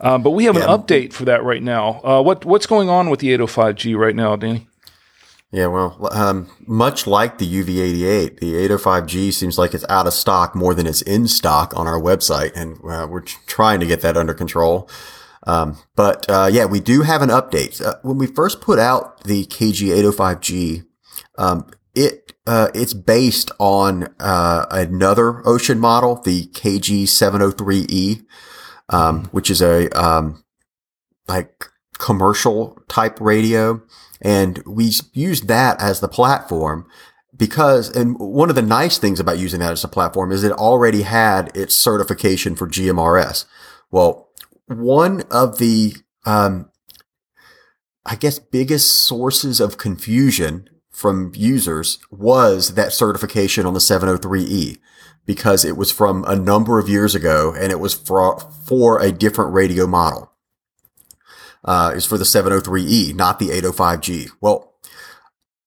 [0.00, 2.00] Uh, but we have an update for that right now.
[2.04, 4.66] Uh, what what's going on with the 805G right now, Danny?
[5.56, 10.54] Yeah, well, um, much like the UV88, the 805G seems like it's out of stock
[10.54, 14.18] more than it's in stock on our website, and uh, we're trying to get that
[14.18, 14.86] under control.
[15.46, 17.82] Um, but uh, yeah, we do have an update.
[17.82, 20.84] Uh, when we first put out the KG805G,
[21.38, 28.26] um, it uh, it's based on uh, another Wouxun model, the KG703E,
[28.90, 30.44] um, which is a um,
[31.26, 31.64] like
[31.96, 33.80] commercial type radio.
[34.20, 36.86] And we used that as the platform
[37.36, 40.52] because, and one of the nice things about using that as a platform is it
[40.52, 43.44] already had its certification for GMRS.
[43.90, 44.30] Well,
[44.66, 46.70] one of the, um,
[48.04, 54.78] I guess, biggest sources of confusion from users was that certification on the 703E
[55.26, 59.12] because it was from a number of years ago and it was for, for a
[59.12, 60.32] different radio model
[61.66, 64.30] uh, is for the 703E, not the 805G.
[64.40, 64.74] Well,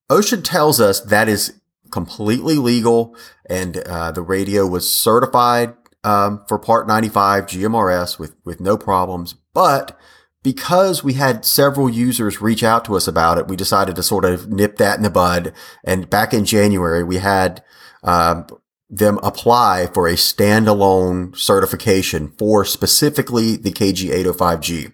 [0.09, 1.59] Wouxun tells us that is
[1.91, 3.15] completely legal,
[3.49, 9.35] and uh, the radio was certified um, for Part 95 GMRS with with no problems.
[9.53, 9.97] But
[10.41, 14.25] because we had several users reach out to us about it, we decided to sort
[14.25, 15.53] of nip that in the bud.
[15.83, 17.63] And back in January, we had
[18.03, 18.47] um,
[18.89, 24.93] them apply for a standalone certification for specifically the KG805G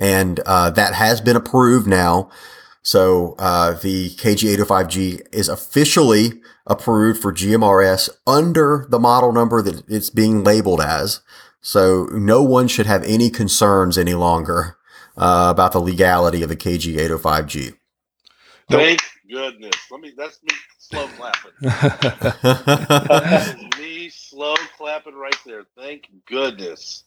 [0.00, 2.30] and uh, that has been approved now.
[2.82, 10.08] So uh, the KG805G is officially approved for GMRS under the model number that it's
[10.08, 11.20] being labeled as.
[11.60, 14.78] So no one should have any concerns any longer
[15.16, 17.74] uh, about the legality of the KG805G.
[18.70, 19.76] Thank goodness.
[19.90, 21.50] Let me, that's me slow clapping.
[22.42, 25.64] That is me slow clapping right there.
[25.76, 27.04] Thank goodness.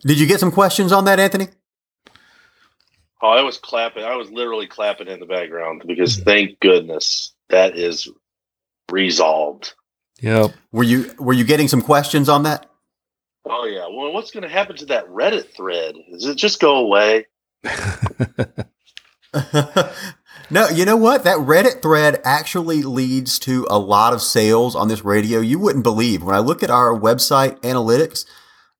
[0.00, 1.48] Did you get some questions on that, Anthony?
[3.24, 4.04] Oh, I was clapping.
[4.04, 8.06] I was literally clapping in the background because thank goodness that is
[8.90, 9.72] resolved.
[10.20, 10.48] Yeah.
[10.72, 12.70] Were you were you getting some questions on that?
[13.46, 13.86] Oh yeah.
[13.90, 15.94] Well, what's going to happen to that Reddit thread?
[16.12, 17.24] Does it just go away?
[20.50, 21.24] no, you know what?
[21.24, 25.40] That Reddit thread actually leads to a lot of sales on this radio.
[25.40, 28.26] You wouldn't believe when I look at our website analytics.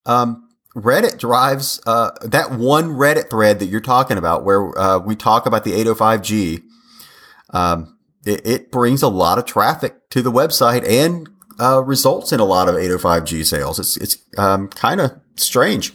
[0.04, 0.43] Um,
[0.74, 5.46] Reddit drives uh, that one Reddit thread that you're talking about, where uh, we talk
[5.46, 6.62] about the 805G.
[7.50, 11.28] Um, it, it, brings a lot of traffic to the website and
[11.60, 13.78] uh, results in a lot of 805G sales.
[13.78, 15.92] It's it's um, kind of strange.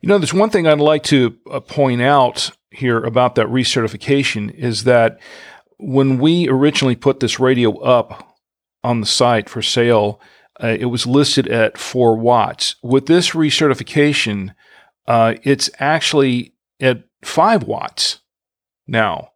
[0.00, 4.52] You know, there's one thing I'd like to uh, point out here about that recertification
[4.54, 5.20] is that
[5.78, 8.36] when we originally put this radio up
[8.82, 10.20] on the site for sale,
[10.62, 12.76] uh, it was listed at four watts.
[12.82, 14.54] With this recertification,
[15.06, 18.20] uh, it's actually at five watts
[18.86, 19.30] now.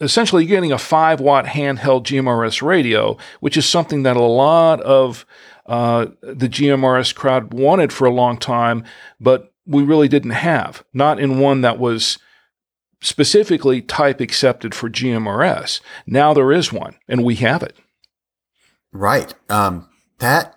[0.00, 4.80] Essentially, you're getting a five watt handheld GMRS radio, which is something that a lot
[4.82, 5.24] of
[5.66, 8.84] uh, the GMRS crowd wanted for a long time,
[9.18, 10.84] but we really didn't have.
[10.92, 12.18] Not in one that was
[13.00, 15.80] specifically type accepted for GMRS.
[16.06, 17.76] Now there is one, and we have it.
[18.92, 19.32] Right.
[19.48, 19.88] Um,
[20.24, 20.56] that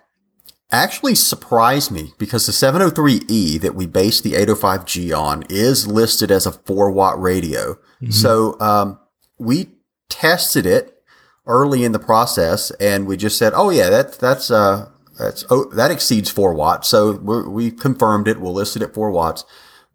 [0.70, 6.46] actually surprised me because the 703E that we based the 805G on is listed as
[6.46, 7.74] a four watt radio.
[7.74, 8.10] Mm-hmm.
[8.10, 8.98] So um,
[9.38, 9.68] we
[10.08, 11.02] tested it
[11.46, 15.64] early in the process, and we just said, "Oh yeah, that that's uh that's oh
[15.74, 18.40] that exceeds four watts." So we confirmed it.
[18.40, 19.44] We'll list it at four watts.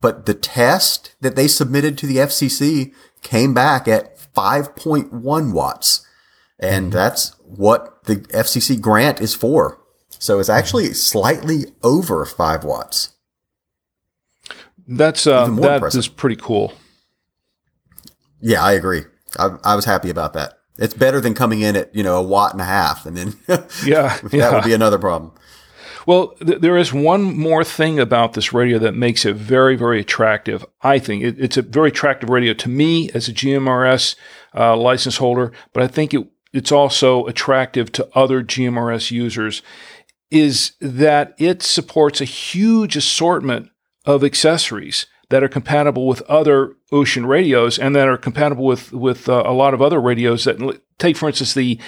[0.01, 6.05] But the test that they submitted to the FCC came back at 5.1 watts.
[6.59, 6.91] And mm-hmm.
[6.91, 9.79] that's what the FCC grant is for.
[10.19, 13.13] So it's actually slightly over five watts.
[14.87, 15.99] That's uh, that impressive.
[15.99, 16.73] is pretty cool.
[18.41, 19.03] Yeah, I agree.
[19.39, 20.59] I, I, was happy about that.
[20.77, 23.35] It's better than coming in at you know a watt and a half, and then
[23.85, 24.53] yeah, that yeah.
[24.53, 25.31] would be another problem.
[26.05, 30.01] Well, th- there is one more thing about this radio that makes it very, very
[30.01, 30.65] attractive.
[30.81, 34.15] I think it, it's a very attractive radio to me as a GMRS
[34.53, 39.61] uh, license holder, but I think it, it's also attractive to other GMRS users.
[40.31, 43.69] Is that it supports a huge assortment
[44.05, 49.29] of accessories that are compatible with other Wouxun radios and that are compatible with with
[49.29, 51.79] uh, a lot of other radios that take for instance the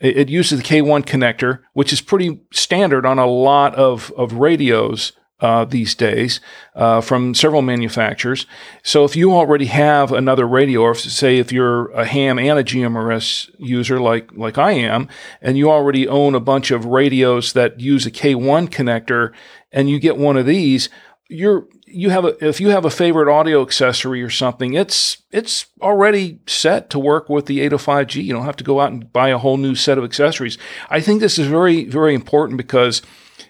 [0.00, 5.12] it, uses the K1 connector, which is pretty standard on a lot of, of radios
[5.40, 6.40] uh, these days
[6.74, 8.46] uh, from several manufacturers.
[8.82, 12.58] So if you already have another radio, or if, say if you're a ham and
[12.58, 15.08] a GMRS user like like I am,
[15.42, 19.32] and you already own a bunch of radios that use a K1 connector,
[19.72, 20.88] and you get one of these,
[21.28, 25.66] you're you have a if you have a favorite audio accessory or something, it's it's
[25.82, 28.24] already set to work with the 805G.
[28.24, 30.56] You don't have to go out and buy a whole new set of accessories.
[30.88, 33.02] I think this is very very important because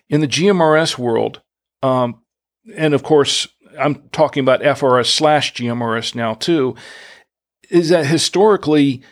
[0.08, 1.40] in the GMRS world,
[1.86, 2.22] um,
[2.76, 6.74] and of course I'm talking about FRS slash GMRS now too,
[7.70, 9.02] is that historically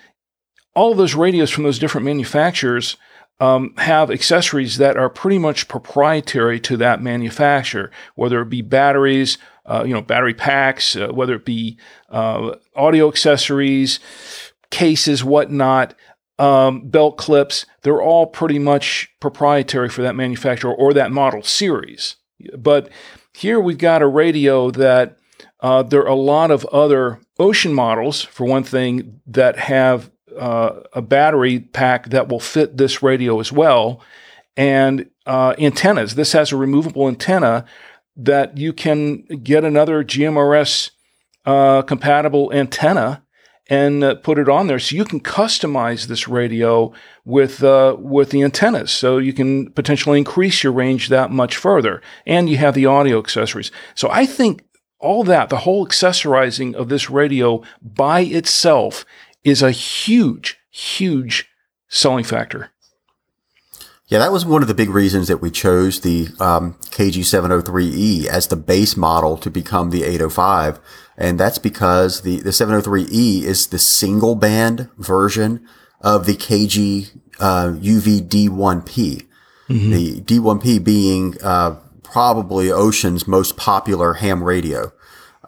[0.74, 2.96] all those radios from those different manufacturers
[3.40, 9.38] um, have accessories that are pretty much proprietary to that manufacturer, whether it be batteries,
[9.66, 11.78] uh, you know, battery packs, uh, whether it be
[12.10, 13.98] uh, audio accessories,
[14.70, 15.94] cases, whatnot,
[16.38, 17.66] um, belt clips.
[17.82, 22.16] They're all pretty much proprietary for that manufacturer or that model series.
[22.57, 22.88] But
[23.33, 25.18] here we've got a radio that
[25.61, 30.80] uh, there are a lot of other Wouxun models, for one thing, that have uh,
[30.92, 34.00] a battery pack that will fit this radio as well,
[34.57, 36.14] and uh, antennas.
[36.14, 37.64] This has a removable antenna
[38.16, 40.90] that you can get another GMRS
[41.44, 43.23] uh, compatible antenna
[43.68, 46.92] and uh, put it on there, so you can customize this radio
[47.24, 48.90] with uh, with the antennas.
[48.90, 53.18] So you can potentially increase your range that much further, and you have the audio
[53.18, 53.70] accessories.
[53.95, 54.64] So I think
[54.99, 59.05] all that, the whole accessorizing of this radio by itself
[59.45, 61.49] is a huge, huge
[61.88, 62.70] selling factor.
[64.07, 68.49] Yeah, that was one of the big reasons that we chose the um, KG703E as
[68.49, 70.78] the base model to become the 805.
[71.16, 75.66] And that's because the, the 703E is the single band version
[76.00, 79.26] of the KG uh, UV-D1P.
[79.68, 79.90] Mm-hmm.
[79.90, 84.92] The D1P being uh, probably Wouxun's most popular ham radio.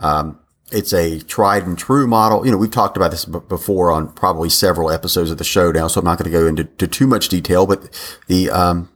[0.01, 0.41] Um,
[0.73, 2.45] it's a tried and true model.
[2.45, 5.71] You know, we've talked about this b- before on probably several episodes of the show
[5.71, 7.89] now, so I'm not going to go into too much detail, but
[8.27, 8.89] the, um,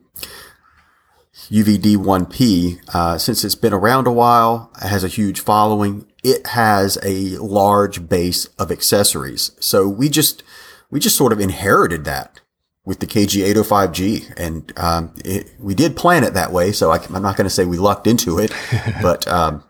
[1.51, 6.07] UVD1P, uh, since it's been around a while, has a huge following.
[6.23, 9.53] It has a large base of accessories.
[9.61, 10.43] So we just,
[10.91, 12.41] we just sort of inherited that
[12.85, 16.73] with the KG805G and, um, it, we did plan it that way.
[16.73, 18.53] So I, am not going to say we lucked into it,
[19.03, 19.65] but, um,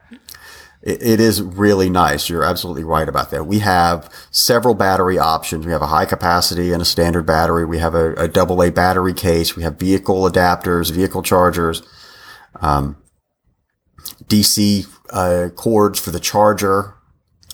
[0.83, 2.29] it, it is really nice.
[2.29, 3.47] You're absolutely right about that.
[3.47, 5.67] We have several battery options.
[5.67, 7.65] We have a high capacity and a standard battery.
[7.65, 9.57] We have a, a double A battery case.
[9.57, 11.83] We have vehicle adapters, vehicle chargers,
[12.61, 12.97] um,
[14.25, 16.95] DC uh, cords for the charger.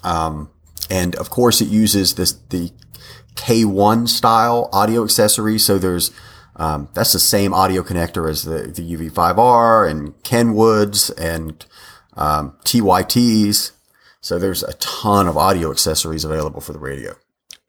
[0.02, 0.50] Um,
[0.90, 2.70] and of course, it uses this the
[3.34, 5.58] K1 style audio accessory.
[5.58, 6.10] So there's
[6.56, 11.64] um, that's the same audio connector as the, the UV5R and Kenwoods and
[12.14, 13.72] um, TYTs.
[14.20, 17.14] So there's a ton of audio accessories available for the radio.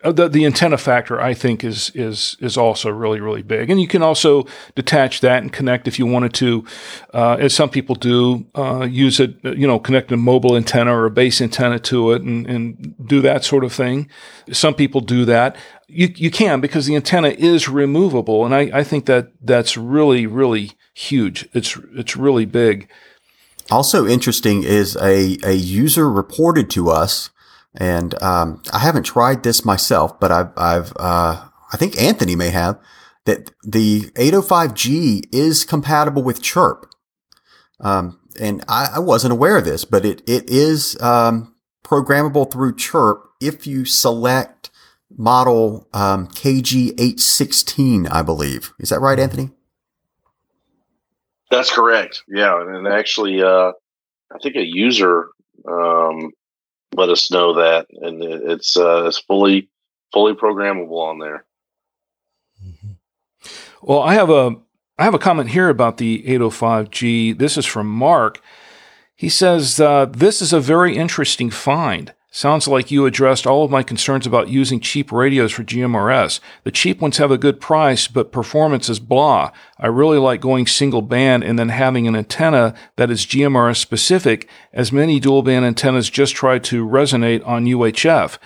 [0.07, 3.81] Uh, the, the antenna factor, I think, is is is also really really big, and
[3.81, 6.65] you can also detach that and connect if you wanted to,
[7.13, 11.05] uh, as some people do, uh, use it, you know, connect a mobile antenna or
[11.05, 14.09] a base antenna to it, and, and do that sort of thing.
[14.51, 15.57] Some people do that.
[15.87, 20.25] You you can because the antenna is removable, and I, I think that that's really
[20.25, 21.49] really huge.
[21.53, 22.89] It's it's really big.
[23.69, 27.29] Also interesting is a, a user reported to us,
[27.77, 32.49] and um, I haven't tried this myself, but I've, I've uh, I think Anthony may
[32.49, 32.79] have,
[33.25, 36.89] that the 805G is compatible with Chirp.
[37.79, 41.53] Um, and I, I, wasn't aware of this, but it, it is um,
[41.83, 44.71] programmable through Chirp if you select
[45.15, 48.73] model um, KG816, I believe.
[48.79, 49.51] Is that right, Anthony?
[51.51, 52.23] That's correct.
[52.27, 53.73] Yeah, and actually, uh,
[54.31, 55.29] I think a user
[55.67, 56.31] um,
[56.97, 59.69] let us know that, and it's uh, it's fully
[60.11, 61.45] fully programmable on there.
[62.65, 62.93] Mm-hmm.
[63.83, 64.55] Well, I have a
[64.97, 67.37] I have a comment here about the 805G.
[67.37, 68.41] This is from Mark.
[69.15, 72.13] He says uh, this is a very interesting find.
[72.29, 76.41] Sounds like you addressed all of my concerns about using cheap radios for GMRS.
[76.65, 79.51] The cheap ones have a good price, but performance is blah.
[79.79, 84.49] I really like going single band and then having an antenna that is GMRS specific,
[84.73, 88.37] as many dual band antennas just try to resonate on UHF.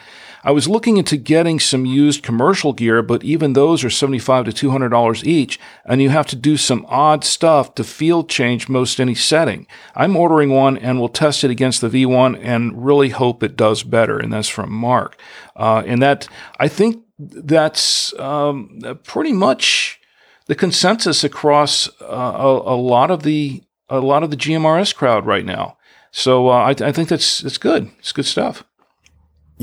[0.44, 4.70] I was looking into getting some used commercial gear, but even those are 75 to
[4.70, 9.16] $200 each, and you have to do some odd stuff to field change most any
[9.16, 9.68] setting.
[9.96, 13.84] I'm ordering one and will test it against the V1 and really hope it does
[13.84, 14.18] better.
[14.18, 15.20] And that's from Mark.
[15.56, 16.28] Uh, and that,
[16.60, 20.00] I think that's um, pretty much
[20.48, 25.26] the consensus across uh, a, a, lot of the a lot of the GMRS crowd
[25.26, 25.78] right now.
[26.12, 27.92] So uh, I, I think that's that's good.
[28.00, 28.64] It's good stuff.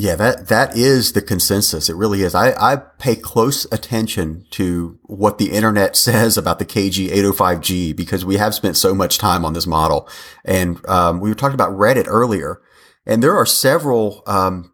[0.01, 1.89] Yeah, that, that is the consensus.
[1.89, 2.33] It really is.
[2.33, 8.25] I, I pay close attention to what the internet says about the KG 805G because
[8.25, 10.09] we have spent so much time on this model.
[10.45, 12.63] And, um, we were talking about Reddit earlier
[13.07, 14.73] and there are several, um,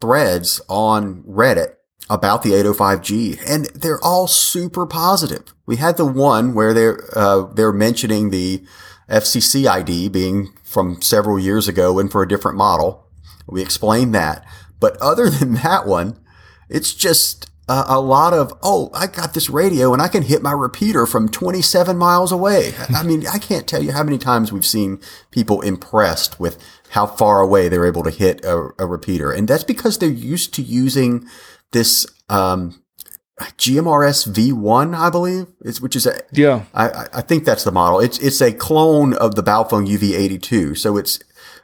[0.00, 1.74] threads on Reddit
[2.08, 5.52] about the 805G and they're all super positive.
[5.66, 8.64] We had the one where they're, uh, they're mentioning the
[9.10, 13.06] FCC ID being from several years ago and for a different model.
[13.46, 14.46] We explained that.
[14.82, 16.18] But other than that one,
[16.68, 20.42] it's just a, a lot of, oh, I got this radio and I can hit
[20.42, 22.74] my repeater from 27 miles away.
[22.94, 26.58] I mean, I can't tell you how many times we've seen people impressed with
[26.90, 29.30] how far away they're able to hit a, a repeater.
[29.30, 31.26] And that's because they're used to using
[31.70, 32.82] this, um,
[33.40, 37.98] GMRS V1, I believe, is, which is a, yeah, I, I think that's the model.
[37.98, 40.78] It's, it's a clone of the Baofeng UV82.
[40.78, 41.18] So it's,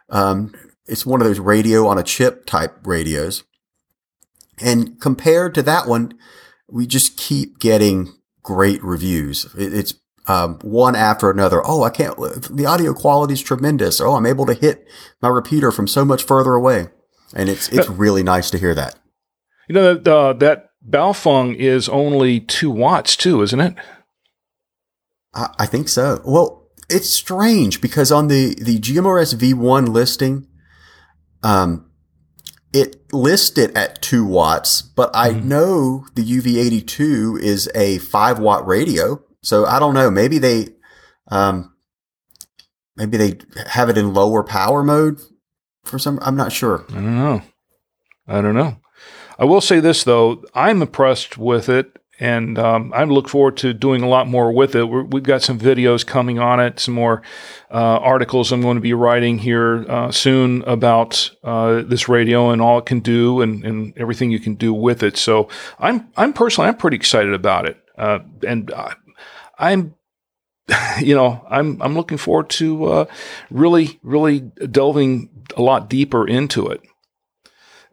[0.08, 0.52] um,
[0.88, 3.44] it's one of those radio on a chip type radios.
[4.60, 6.14] And compared to that one,
[6.68, 9.46] we just keep getting great reviews.
[9.56, 9.94] it's
[10.26, 11.62] um, one after another.
[11.64, 12.16] Oh, I can't,
[12.50, 14.00] the audio quality is tremendous.
[14.00, 14.86] Oh, I'm able to hit
[15.22, 16.88] my repeater from so much further away.
[17.34, 18.98] And it's, it's really nice to hear that.
[19.68, 23.74] You know, that, uh, that Baofeng is only two watts too, isn't it?
[25.34, 26.20] I, I think so.
[26.24, 30.46] Well, it's strange because on the, the GMRS V1 listing,
[31.42, 31.90] um,
[32.72, 35.48] it lists it at two watts, but I mm-hmm.
[35.48, 39.22] know the UV82 is a five watt radio.
[39.42, 40.10] So I don't know.
[40.10, 40.68] Maybe they,
[41.28, 41.74] um,
[42.96, 45.20] maybe they have it in lower power mode
[45.84, 46.18] for some.
[46.22, 46.84] I'm not sure.
[46.90, 47.42] I don't know.
[48.26, 48.76] I don't know.
[49.38, 50.44] I will say this though.
[50.54, 54.74] I'm impressed with it and um, I look forward to doing a lot more with
[54.74, 54.84] it.
[54.84, 57.22] we have got some videos coming on it, some more
[57.70, 62.60] uh, articles I'm going to be writing here uh, soon about uh, this radio and
[62.60, 65.16] all it can do and, and, everything you can do with it.
[65.16, 65.48] So
[65.78, 68.72] I'm I'm personally I'm pretty excited about it, uh, and
[69.58, 69.94] I'm
[71.00, 73.04] you know, I'm I'm looking forward to uh,
[73.50, 76.82] really really delving a lot deeper into it.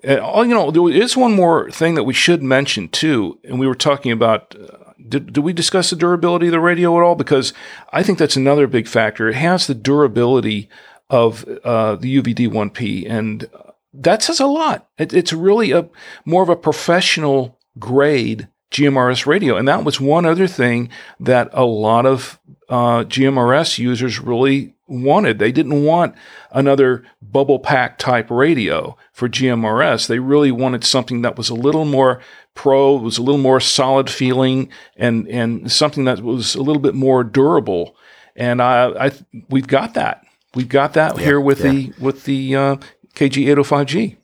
[0.08, 3.68] Oh, you know, there is one more thing that we should mention too, and we
[3.68, 4.56] were talking about.
[4.56, 4.78] Uh,
[5.08, 7.16] did, did we discuss the durability of the radio at all?
[7.16, 7.54] Because
[7.92, 9.30] I think that's another big factor.
[9.30, 10.68] It has the durability
[11.10, 13.48] of uh, the UVD1P, and
[13.94, 14.90] that says a lot.
[14.98, 15.90] It, it's really a
[16.26, 20.90] more of a professional grade GMRS radio, and that was one other thing
[21.20, 22.40] that a lot of
[22.70, 25.40] uh, GMRS users really wanted.
[25.40, 26.16] They didn't want
[26.52, 30.08] another bubble pack type radio for GMRS.
[30.08, 32.22] They really wanted something that was a little more
[32.54, 36.96] pro, was a little more solid feeling, and and something that was a little bit
[36.96, 37.96] more durable.
[38.36, 39.12] And I, I
[39.50, 40.26] we've got that.
[40.54, 41.72] We've got that yeah, here with yeah.
[41.72, 42.76] the with the uh,
[43.16, 44.18] KG805G.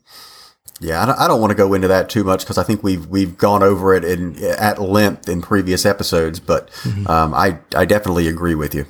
[0.80, 3.38] Yeah, I don't want to go into that too much because I think we've we've
[3.38, 6.40] gone over it in at length in previous episodes.
[6.40, 7.06] But mm-hmm.
[7.06, 8.86] um, I I definitely agree with you.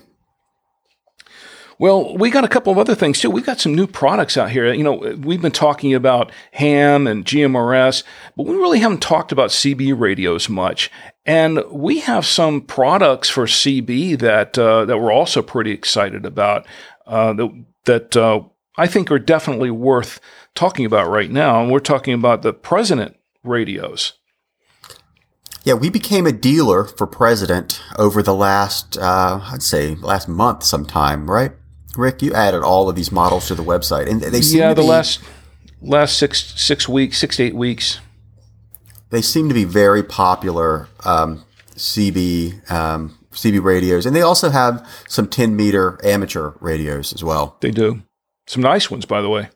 [1.82, 3.28] Well, we got a couple of other things too.
[3.28, 4.72] We've got some new products out here.
[4.72, 8.04] You know, we've been talking about ham and GMRS,
[8.36, 10.92] but we really haven't talked about CB radios much.
[11.26, 16.66] And we have some products for CB that uh, that we're also pretty excited about.
[17.04, 18.42] Uh, that that uh,
[18.76, 20.20] I think are definitely worth
[20.54, 21.60] talking about right now.
[21.62, 24.14] And we're talking about the President radios.
[25.64, 30.64] Yeah, we became a dealer for President over the last, uh, I'd say, last month
[30.64, 31.52] sometime, right?
[31.96, 34.82] Rick, you added all of these models to the website, and they seem yeah, the
[34.82, 35.20] be, last
[35.82, 38.00] last six six weeks, six to eight weeks.
[39.10, 41.44] They seem to be very popular um,
[41.76, 47.56] CB um, CB radios, and they also have some 10 meter amateur radios as well.
[47.60, 48.02] They do
[48.52, 49.48] some nice ones, by the way.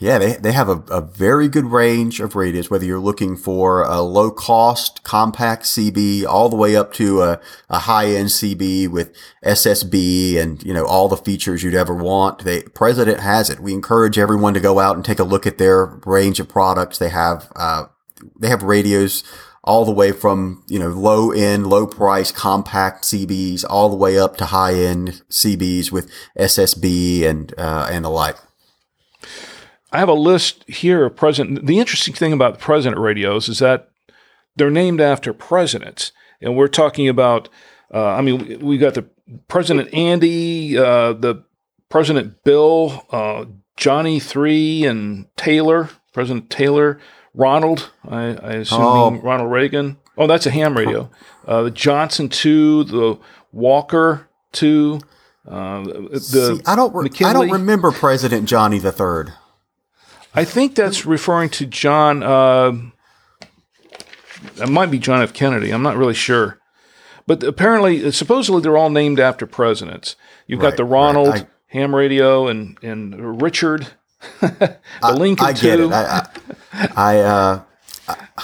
[0.00, 3.82] Yeah, they, they have a, a very good range of radios, whether you're looking for
[3.82, 8.88] a low cost compact CB all the way up to a, a high end CB
[8.88, 9.12] with
[9.44, 12.44] SSB and, you know, all the features you'd ever want.
[12.44, 13.58] The President has it.
[13.60, 16.98] We encourage everyone to go out and take a look at their range of products.
[16.98, 17.86] They have, uh,
[18.38, 19.24] they have radios
[19.68, 24.18] all the way from, you know, low end, low price compact CBs all the way
[24.18, 28.36] up to high end CBs with SSB and, uh, and the like.
[29.92, 31.66] I have a list here of president.
[31.66, 33.90] The interesting thing about the president radios is that
[34.56, 37.50] they're named after presidents, and we're talking about.
[37.92, 39.06] Uh, I mean, we got the
[39.48, 41.44] President Andy, uh, the
[41.90, 43.44] President Bill, uh,
[43.76, 47.00] Johnny Three, and Taylor, President Taylor,
[47.38, 47.90] Ronald.
[48.06, 49.20] I, I assume oh.
[49.22, 49.96] Ronald Reagan.
[50.18, 51.08] Oh, that's a ham radio.
[51.46, 53.18] Uh, the Johnson Two, the
[53.52, 55.00] Walker Two.
[55.46, 56.94] Uh, the See, I don't.
[56.94, 59.32] Re- I don't remember President Johnny the Third.
[60.34, 62.22] I think that's referring to John.
[62.22, 62.72] Uh,
[64.56, 65.32] it might be John F.
[65.32, 65.70] Kennedy.
[65.70, 66.58] I'm not really sure.
[67.26, 70.16] But apparently, supposedly, they're all named after presidents.
[70.46, 71.42] You've got the Ronald right.
[71.42, 73.86] I, ham radio and and Richard,
[74.40, 75.46] the I, Lincoln.
[75.46, 75.92] I get it.
[75.92, 76.26] I
[76.72, 77.62] I, I, uh,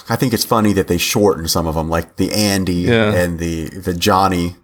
[0.08, 3.12] I think it's funny that they shorten some of them, like the Andy yeah.
[3.12, 4.56] and the the Johnny,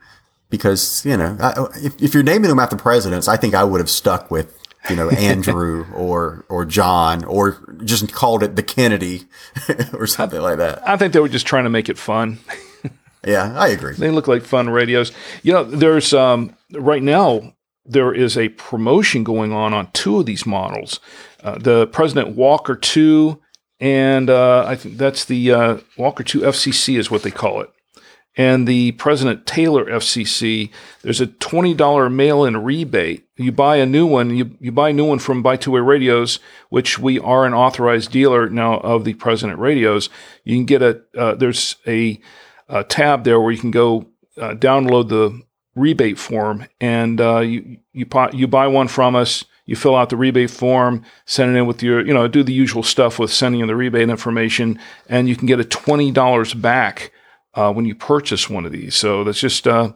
[0.51, 1.37] because you know
[1.77, 4.57] if, if you're naming them after presidents, I think I would have stuck with
[4.89, 9.25] you know, Andrew or or John or just called it the Kennedy
[9.93, 10.87] or something like that.
[10.89, 12.39] I think they were just trying to make it fun.
[13.27, 13.95] yeah, I agree.
[13.95, 15.13] They look like fun radios.
[15.43, 17.55] You know, there's um, right now
[17.91, 21.01] there is a promotion going on on two of these models.
[21.43, 23.41] Uh, the President Walker 2
[23.83, 27.71] and uh, I think that's the uh, Walker 2 FCC is what they call it
[28.37, 30.71] and the President Taylor FCC,
[31.03, 33.27] there's a $20 mail in rebate.
[33.37, 35.81] You buy a new one, you, you buy a new one from Buy Two Way
[35.81, 36.39] Radios,
[36.69, 40.09] which we are an authorized dealer now of the President radios.
[40.45, 42.21] You can get a, uh, there's a,
[42.69, 44.07] a, tab there where you can go
[44.39, 45.43] uh, download the
[45.75, 49.45] rebate form and uh, you, you, you buy one from us.
[49.67, 52.53] You fill out the rebate form, send it in with your, you know, do the
[52.53, 57.13] usual stuff with sending in the rebate information, and you can get a $20 back
[57.55, 58.97] uh, when you purchase one of these.
[58.97, 59.93] So that's just, uh,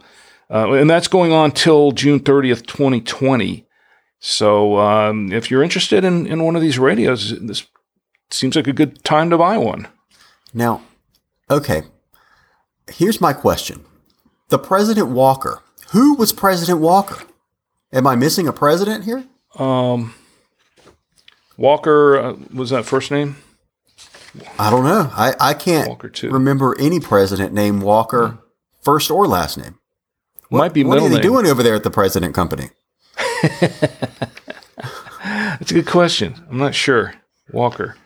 [0.49, 3.67] uh, and that's going on till June 30th, 2020.
[4.21, 7.67] So um, if you're interested in, in one of these radios, this
[8.31, 9.89] seems like a good time to buy one.
[10.53, 10.83] Now,
[11.51, 11.83] okay,
[12.89, 13.85] here's my question.
[14.49, 17.23] The President Walker, who was President Walker?
[17.93, 19.25] Am I missing a president here?
[19.57, 20.15] Um,
[21.57, 23.37] Walker uh, was that first name?
[24.59, 25.11] I don't know.
[25.13, 28.37] I, I can't remember any president named Walker, hmm.
[28.83, 29.79] first or last name.
[30.49, 32.71] What, Might be What are they doing over there at the President Company?
[35.25, 36.35] That's a good question.
[36.51, 37.15] I'm not sure.
[37.53, 37.97] Walker.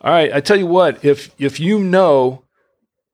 [0.00, 1.04] All right, I tell you what.
[1.04, 2.41] If if you know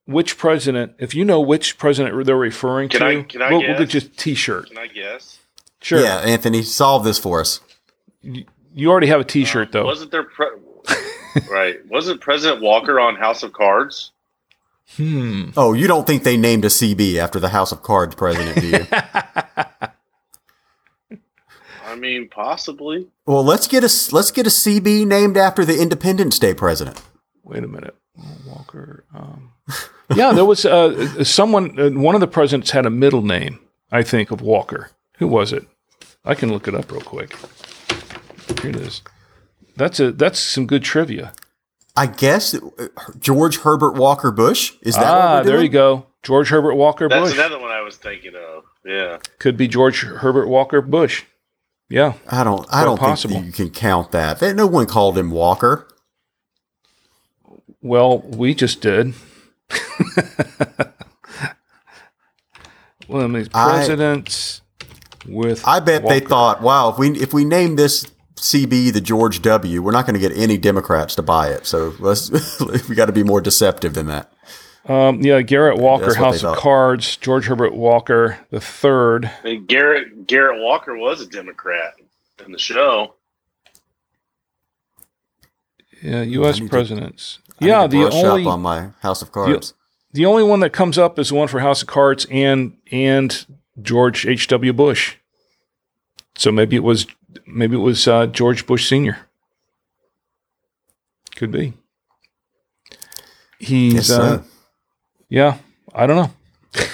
[0.08, 3.60] which president, if you know which president they're referring Can to, I- can I we'll,
[3.60, 4.68] we'll get you a T-shirt.
[4.68, 5.38] Can I guess?
[5.82, 6.00] Sure.
[6.00, 7.60] Yeah, Anthony, solve this for us.
[8.22, 9.84] You already have a T-shirt though.
[9.84, 10.46] Wasn't there pre-
[11.50, 11.86] right?
[11.88, 14.12] Wasn't President Walker on House of Cards?
[14.96, 15.50] Hmm.
[15.56, 18.66] Oh, you don't think they named a CB after the House of Cards president, do
[18.68, 18.86] you?
[21.84, 23.08] I mean, possibly.
[23.26, 27.00] well, let's get a let's get a CB named after the Independence Day president.
[27.44, 27.96] Wait a minute,
[28.46, 29.04] Walker.
[29.14, 29.52] Um,
[30.14, 31.78] yeah, there was uh, someone.
[31.78, 33.60] Uh, one of the presidents had a middle name,
[33.92, 34.90] I think, of Walker.
[35.18, 35.66] Who was it?
[36.24, 37.34] I can look it up real quick.
[38.62, 39.02] Here it is.
[39.76, 41.32] That's a that's some good trivia.
[41.96, 42.60] I guess uh,
[43.18, 45.02] George Herbert Walker Bush is that?
[45.02, 45.64] what Ah, we're there doing?
[45.66, 46.06] you go.
[46.22, 48.64] George Herbert Walker That's Bush another one I was thinking of.
[48.84, 49.18] Yeah.
[49.38, 51.24] could be George Herbert Walker Bush.
[51.88, 52.66] Yeah, I don't.
[52.72, 53.34] I don't possible.
[53.36, 54.40] think you can count that.
[54.40, 55.88] There- No one called him Walker.
[57.80, 59.14] Well, we just did.
[63.08, 64.62] well, I mean, I- presidents
[65.26, 65.66] with.
[65.66, 69.82] I bet they thought, "Wow, if we if we name this CB the George W,
[69.82, 71.66] we're not going to get any Democrats to buy it.
[71.66, 72.30] So let's
[72.88, 74.32] we got to be more deceptive than that."
[74.86, 76.56] Um, yeah, Garrett Walker, House of.
[76.56, 79.30] Cards, George Herbert Walker the third.
[79.44, 81.94] And Garrett Garrett Walker was a Democrat
[82.44, 83.14] in the show.
[86.02, 86.56] Yeah, U.S.
[86.56, 87.38] I need to- presidents.
[87.60, 89.74] I yeah, the only on my House of Cards.
[90.12, 93.46] the only one that comes up is the one for House of Cards and and
[93.80, 94.46] George H.
[94.48, 94.72] W.
[94.72, 95.16] Bush.
[96.36, 97.06] So maybe it was
[97.46, 99.18] maybe it was uh, George Bush Senior.
[101.36, 101.74] Could be.
[103.58, 104.42] He's Yes, uh,
[105.28, 105.58] yeah.
[105.94, 106.30] I don't know.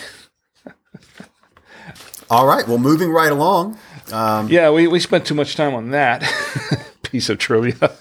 [2.30, 2.66] All right.
[2.66, 3.78] Well, moving right along.
[4.12, 6.22] Um, Yeah, we, we spent too much time on that
[7.02, 7.92] piece of trivia.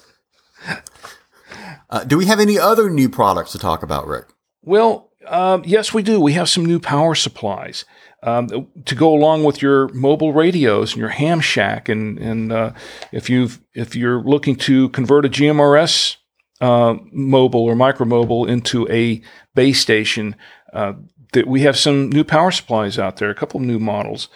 [1.94, 4.26] Uh, do we have any other new products to talk about, Rick?
[4.64, 6.20] Well, um, yes, we do.
[6.20, 7.86] We have some new power supplies
[8.24, 8.48] um,
[8.86, 11.90] to go along with your mobile radios and your ham shack.
[11.90, 12.72] And and uh,
[13.12, 16.18] if you if you're looking to convert a GMRS
[16.62, 19.22] uh, mobile or micro mobile into a
[19.54, 20.36] base station,
[20.74, 20.94] uh,
[21.34, 23.30] that we have some new power supplies out there.
[23.30, 24.30] A couple of new models.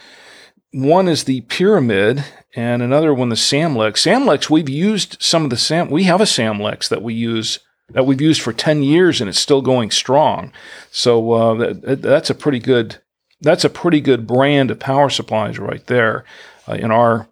[0.78, 2.24] One is the Pyramid,
[2.56, 3.94] and another one the Samlex.
[3.94, 5.90] Samlex, we've used some of the Sam.
[5.90, 7.58] We have a Samlex that we use
[7.90, 10.54] that we've used for ten years, and it's still going strong.
[10.92, 12.98] So uh, that, that's a pretty good.
[13.42, 16.26] That's a pretty good brand of power supplies right there,
[16.68, 17.28] uh, in our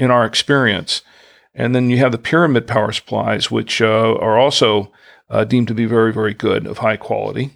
[0.00, 1.02] in our experience.
[1.54, 4.92] And then you have the Pyramid power supplies, which uh, are also
[5.28, 7.52] uh, deemed to be very very good of high quality.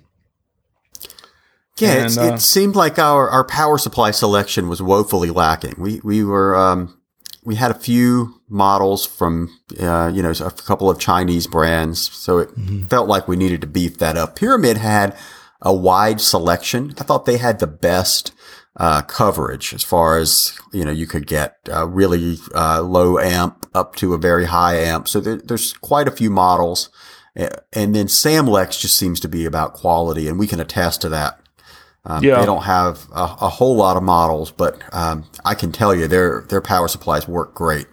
[1.79, 5.75] Yeah, it's, And, uh, it seemed like our, our power supply selection was woefully lacking.
[5.79, 6.99] We we were um,
[7.45, 9.51] we had a few models from
[9.81, 12.51] uh, you know a couple of Chinese brands, so it
[12.89, 14.37] felt like we needed to beef that up.
[14.37, 15.17] Pyramid had
[15.61, 16.95] a wide selection.
[16.99, 18.33] I thought they had the best
[18.77, 23.67] uh, coverage as far as you know you could get uh, really uh, low amp
[23.75, 25.09] up to a very high amp.
[25.09, 26.91] So there, there's quite a few models.
[27.37, 31.41] And then Samlex just seems to be about quality, and we can attest to that.
[32.07, 32.41] Um, Yeah.
[32.41, 36.07] They don't have a, a whole lot of models, but um, I can tell you
[36.07, 37.87] their their power supplies work great.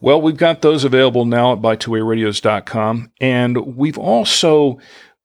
[0.00, 3.10] Well, we've got those available now at buy2wayradios.com.
[3.22, 4.78] And we've also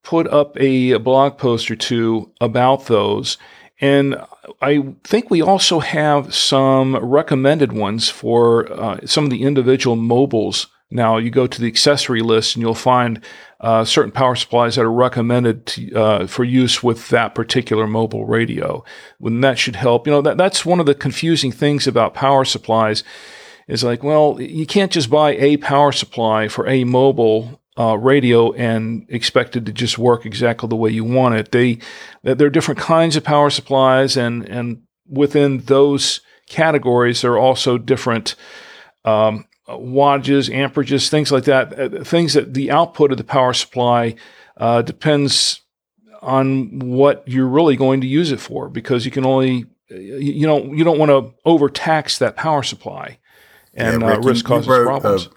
[0.03, 3.37] put up a blog post or two about those.
[3.81, 4.15] And
[4.61, 10.67] I think we also have some recommended ones for uh, some of the individual mobiles.
[10.91, 13.23] Now, you go to the accessory list and you'll find
[13.59, 18.25] uh, certain power supplies that are recommended to, uh, for use with that particular mobile
[18.25, 18.83] radio.
[19.21, 20.07] And that should help.
[20.07, 23.03] You know, that, that's one of the confusing things about power supplies
[23.67, 28.51] is like, well, you can't just buy a power supply for a mobile uh, radio
[28.53, 31.51] and expect it to just work exactly the way you want it.
[31.51, 31.77] They,
[32.23, 36.19] there are different kinds of power supplies, and and within those
[36.49, 38.35] categories, there are also different
[39.05, 39.45] um,
[39.77, 41.79] wattages, amperages, things like that.
[41.79, 44.15] Uh, things that the output of the power supply
[44.57, 45.61] uh, depends
[46.21, 50.77] on what you're really going to use it for, because you can only you don't
[50.77, 53.17] you don't want to overtax that power supply
[53.73, 55.27] and Yeah, uh, Rick, you- risk you problems.
[55.27, 55.29] uh,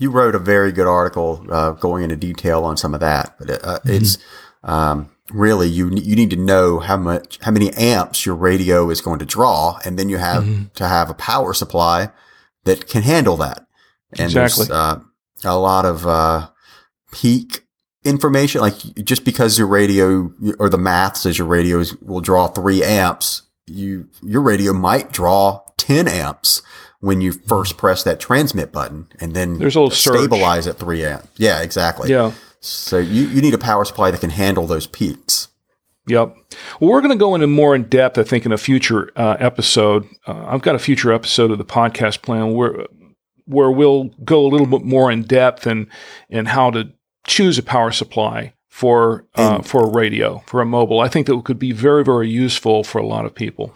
[0.00, 3.64] you wrote a very good article uh, going into detail on some of that, but
[3.64, 4.18] uh, it's
[4.62, 9.00] um, really you you need to know how much how many amps your radio is
[9.00, 12.10] going to draw, and then you have to have a power supply
[12.68, 13.66] that can handle that.
[14.12, 14.66] And Exactly.
[14.66, 15.00] there's uh,
[15.44, 16.48] a lot of uh,
[17.12, 17.64] peak
[18.04, 22.46] information, like just because your radio or the math says your radio is- will draw
[22.48, 26.62] three amps, you your radio might draw ten amps
[27.00, 30.18] when you first press that transmit button, and then There's a little surge.
[30.20, 31.28] stabilize at three amps.
[31.36, 32.10] Yeah, exactly.
[32.10, 35.47] yeah, So you, you need a power supply that can handle those peaks.
[36.08, 36.36] Yep.
[36.80, 39.36] Well, we're going to go into more in depth, I think, in a future uh,
[39.38, 40.08] episode.
[40.26, 42.86] Uh, I've got a future episode of the podcast plan where
[43.44, 45.86] where we'll go a little bit more in depth and
[46.30, 46.92] and how to
[47.26, 51.00] choose a power supply for uh, for a radio for a mobile.
[51.00, 53.74] I think that could be very very useful for a lot of people.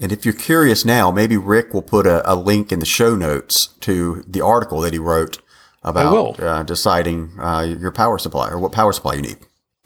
[0.00, 3.14] And if you're curious now, maybe Rick will put a, a link in the show
[3.14, 5.38] notes to the article that he wrote
[5.84, 9.36] about uh, deciding uh, your power supply or what power supply you need.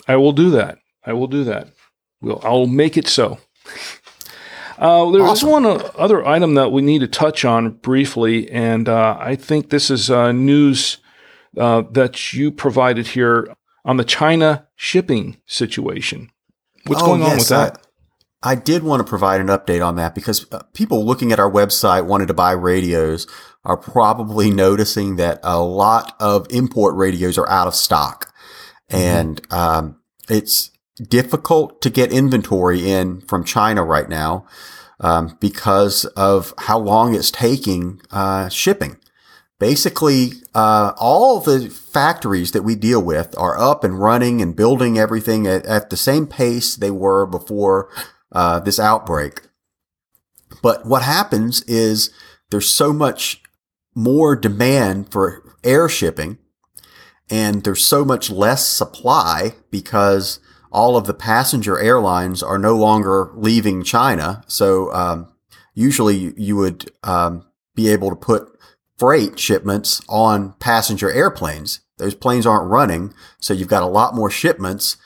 [0.06, 0.78] I will do that.
[1.04, 1.72] I will do that.
[2.20, 3.38] We'll, I'll make it so.
[4.78, 5.50] Uh, there awesome.
[5.50, 9.70] one uh, other item that we need to touch on briefly, and uh, I think
[9.70, 10.98] this is uh, news
[11.56, 13.52] uh, that you provided here
[13.84, 16.30] on the China shipping situation.
[16.86, 17.84] What's oh, going on with that?
[18.40, 21.50] I, I, did want to provide an update on that because people looking at our
[21.50, 23.26] website wanted to buy radios
[23.64, 28.32] are probably noticing that a lot of import radios are out of stock.
[28.90, 28.96] Mm-hmm.
[28.96, 34.46] And um, it's difficult to get inventory in from China right now
[35.00, 38.96] um, because of how long it's taking uh, shipping.
[39.58, 44.98] Basically, uh, all the factories that we deal with are up and running and building
[44.98, 47.90] everything at, at the same pace they were before
[48.30, 49.42] uh, this outbreak.
[50.62, 52.10] But what happens is
[52.50, 53.42] there's so much
[53.94, 56.38] more demand for air shipping
[57.30, 60.40] and there's so much less supply because
[60.78, 64.44] all of the passenger airlines are no longer leaving China.
[64.46, 65.32] So um,
[65.74, 68.48] usually you would um, be able to put
[68.96, 71.80] freight shipments on passenger airplanes.
[71.96, 74.96] Those planes aren't running, so you've got a lot more shipments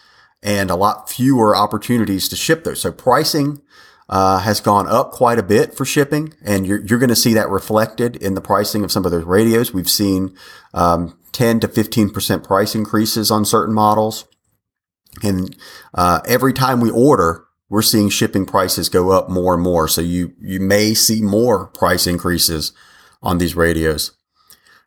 [0.42, 2.82] and a lot fewer opportunities to ship those.
[2.82, 3.62] So pricing
[4.10, 7.32] uh, has gone up quite a bit for shipping, and you're, you're going to see
[7.32, 9.72] that reflected in the pricing of some of those radios.
[9.72, 10.36] We've seen
[10.74, 14.26] um, 10 to 15% price increases on certain models.
[15.22, 15.56] And
[15.94, 19.88] uh, every time we order, we're seeing shipping prices go up more and more.
[19.88, 22.72] So you you may see more price increases
[23.22, 24.12] on these radios.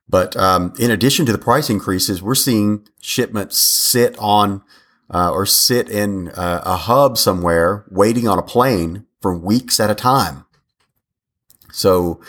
[0.07, 4.61] But um, in addition to the price increases, we're seeing shipments sit on
[5.09, 9.89] uh, or sit in uh, a hub somewhere waiting on a plane for weeks at
[9.89, 10.45] a time.
[11.71, 12.21] So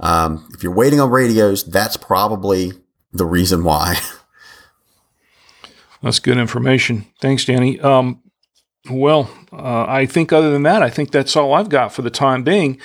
[0.00, 2.72] um, if you're waiting on radios, that's probably
[3.12, 3.96] the reason why.
[6.02, 7.06] That's good information.
[7.20, 7.78] Thanks, Danny.
[7.80, 8.22] Um,
[8.88, 12.10] well, uh, I think other than that, I think that's all I've got for the
[12.10, 12.78] time being.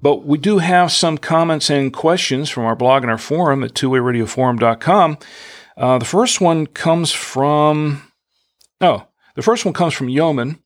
[0.00, 3.74] But we do have some comments and questions from our blog and our forum at
[3.74, 5.18] twowayradioforum.com.
[5.76, 8.02] Uh, the first one comes from,
[8.80, 10.58] oh, the first one comes from Yeoman.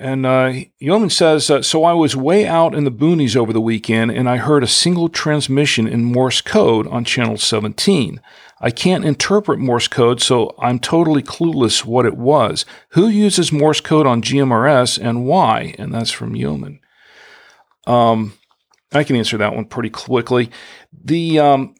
[0.00, 3.60] And uh, Yeoman says, uh, So I was way out in the boonies over the
[3.60, 8.20] weekend and I heard a single transmission in Morse code on channel 17.
[8.60, 12.64] I can't interpret Morse code, so I'm totally clueless what it was.
[12.90, 15.74] Who uses Morse code on GMRS and why?
[15.78, 16.80] And that's from Yeoman.
[17.86, 18.34] Um,
[18.92, 20.50] I can answer that one pretty quickly.
[20.92, 21.74] The um,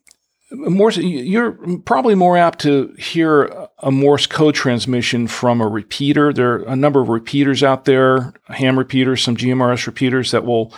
[0.51, 6.33] Morse, you're probably more apt to hear a Morse code transmission from a repeater.
[6.33, 10.73] There are a number of repeaters out there, ham repeaters, some GMRS repeaters that will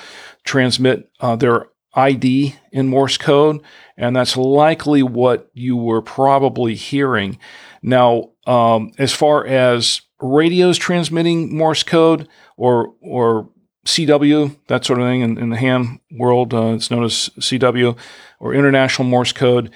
[0.45, 3.63] transmit uh, their ID in Morse code,
[3.97, 7.39] and that's likely what you were probably hearing.
[7.83, 13.49] Now, um, as far as radios transmitting Morse code or or
[13.87, 15.23] CW, that sort of thing.
[15.23, 17.97] In, in the ham world, uh, it's known as CW
[18.41, 19.71] or International Morse Code.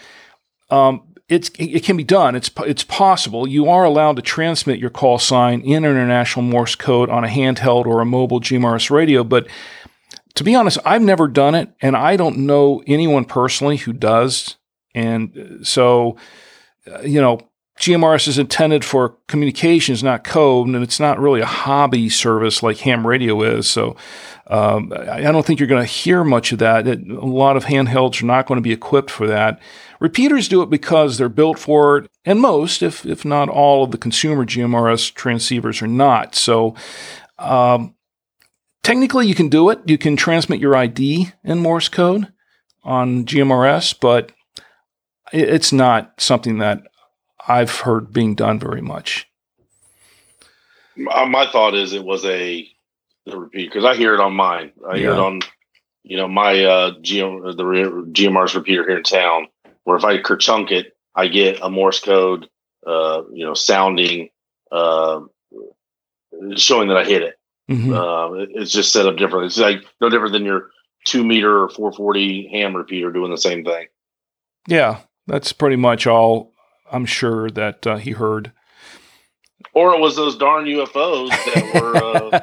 [0.70, 2.34] Um, it's, it can be done.
[2.34, 3.46] It's, it's possible.
[3.46, 7.86] You are allowed to transmit your call sign in International Morse Code on a handheld
[7.86, 9.24] or a mobile GMRS radio.
[9.24, 9.46] But
[10.34, 14.56] to be honest, I've never done it, and I don't know anyone personally who does.
[14.94, 16.16] And so,
[16.90, 17.40] uh, you know,
[17.78, 22.78] GMRS is intended for communications, not code, and it's not really a hobby service like
[22.78, 23.68] ham radio is.
[23.68, 23.96] So
[24.46, 26.86] um, I don't think you're going to hear much of that.
[26.86, 29.60] It, a lot of handhelds are not going to be equipped for that.
[29.98, 33.90] Repeaters do it because they're built for it, and most, if, if not all, of
[33.90, 36.36] the consumer GMRS transceivers are not.
[36.36, 36.76] So
[37.38, 37.94] um,
[38.84, 39.80] technically, you can do it.
[39.86, 42.32] You can transmit your ID in Morse code
[42.84, 44.30] on GMRS, but
[45.32, 46.82] it's not something that
[47.46, 49.28] I've heard being done very much.
[50.96, 52.68] My, my thought is it was a,
[53.26, 54.72] a repeat because I hear it on mine.
[54.88, 55.00] I yeah.
[55.00, 55.40] hear it on,
[56.02, 59.48] you know, my uh, GM, the GMRS repeater here in town.
[59.84, 62.48] Where if I kerchunk it, I get a Morse code,
[62.86, 64.30] uh, you know, sounding,
[64.72, 65.20] uh,
[66.56, 67.38] showing that I hit it.
[67.70, 67.92] Mm-hmm.
[67.92, 69.46] Uh, it, it's just set up differently.
[69.46, 70.70] It's like no different than your
[71.04, 73.86] two meter or 440 ham repeater doing the same thing.
[74.66, 76.53] Yeah, that's pretty much all
[76.94, 78.52] I'm sure that uh, he heard.
[79.72, 81.96] Or it was those darn UFOs that were.
[81.96, 82.40] Uh,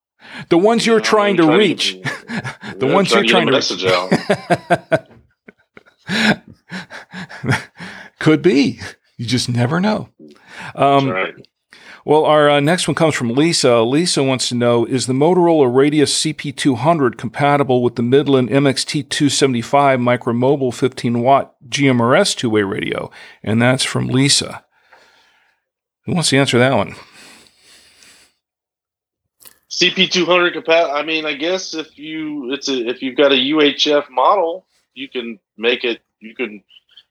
[0.48, 1.92] the ones you're you know, trying to trying reach.
[2.02, 4.10] the yeah, ones you're trying to message out.
[8.18, 8.80] Could be.
[9.18, 10.08] You just never know.
[10.74, 11.34] Um, That's right.
[12.06, 13.80] Well, our uh, next one comes from Lisa.
[13.80, 20.72] Lisa wants to know Is the Motorola Radius CP200 compatible with the Midland MXT275 Micromobile
[20.72, 23.10] 15 watt GMRS two way radio?
[23.42, 24.64] And that's from Lisa.
[26.04, 26.94] Who wants to answer that one?
[29.68, 30.94] CP two hundred compatible.
[30.94, 35.08] I mean, I guess if you it's a if you've got a UHF model, you
[35.08, 36.02] can make it.
[36.20, 36.62] You can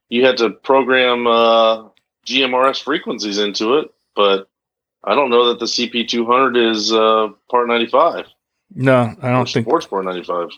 [0.07, 1.89] you had to program uh,
[2.25, 4.47] GMRS frequencies into it, but
[5.05, 8.25] I don't know that the CP two hundred is uh, part ninety five.
[8.73, 10.49] No, I don't think sports part ninety five.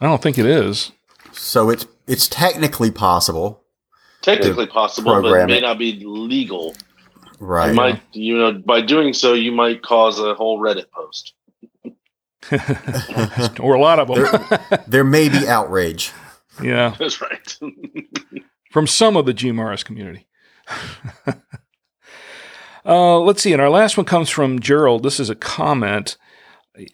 [0.00, 0.92] I don't think it is.
[1.32, 3.62] So it's it's technically possible,
[4.22, 5.62] Technically possible, but it program may it.
[5.62, 6.74] not be legal.
[7.38, 7.68] right?
[7.68, 11.34] You might, you know, by doing so, you might cause a whole Reddit post.
[13.60, 14.80] or a lot of them.
[14.86, 16.12] There may be outrage.
[16.62, 16.94] yeah.
[16.98, 17.58] That's right.
[18.70, 20.26] from some of the GMRS community.
[22.86, 23.52] Uh, let's see.
[23.52, 25.02] And our last one comes from Gerald.
[25.02, 26.16] This is a comment.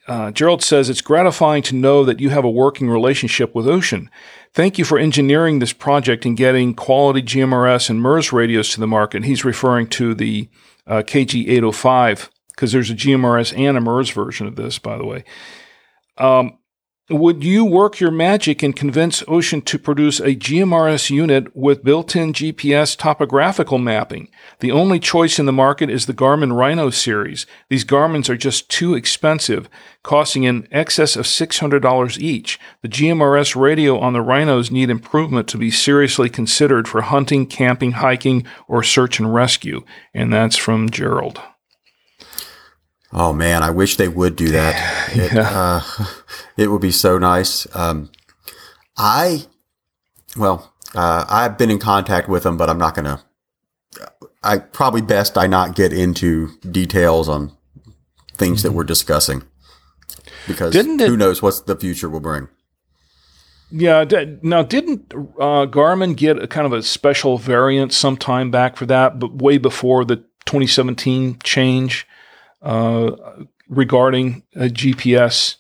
[0.07, 4.09] Uh, Gerald says, It's gratifying to know that you have a working relationship with Wouxun.
[4.55, 8.87] Thank you for engineering this project and getting quality GMRS and MURS radios to the
[8.87, 9.25] market.
[9.25, 10.49] He's referring to the
[10.87, 15.25] uh, KG805 because there's a GMRS and a MURS version of this, by the way.
[16.17, 16.59] Um,
[17.13, 22.33] would you work your magic and convince Wouxun to produce a GMRS unit with built-in
[22.33, 24.29] GPS topographical mapping?
[24.61, 27.47] The only choice in the market is the Garmin Rhino series.
[27.69, 29.69] These Garmins are just too expensive,
[30.03, 32.59] costing in excess of $600 each.
[32.81, 37.93] The GMRS radio on the Rhinos need improvement to be seriously considered for hunting, camping,
[37.93, 39.85] hiking, or search and rescue.
[40.15, 41.41] And that's from Gerald.
[43.13, 45.09] Oh man, I wish they would do that.
[45.15, 45.81] It, uh,
[46.57, 47.67] it would be so nice.
[47.77, 48.11] Um,
[48.97, 49.45] I,
[50.37, 53.23] well, uh, I've been in contact with them, but I'm not gonna.
[54.43, 57.53] I probably best I not get into details on
[58.37, 59.43] things that we're discussing
[60.49, 62.49] because Didn't it- who knows what the future will bring.
[63.71, 64.05] Yeah.
[64.05, 68.87] d- Now, didn't uh, Garmin get a kind of a special variant sometime back for
[68.87, 72.07] that, but way before the 2017 change
[73.69, 75.57] regarding uh, GPS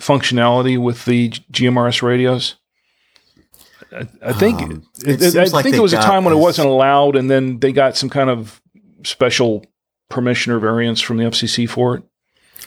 [0.00, 2.56] functionality with the GMRS radios?
[3.92, 6.68] I, I think Um, it, it I like think was a time when it wasn't
[6.68, 8.60] allowed, and then they got some kind of
[9.04, 9.64] special
[10.08, 12.04] permission or variance from the FCC for it.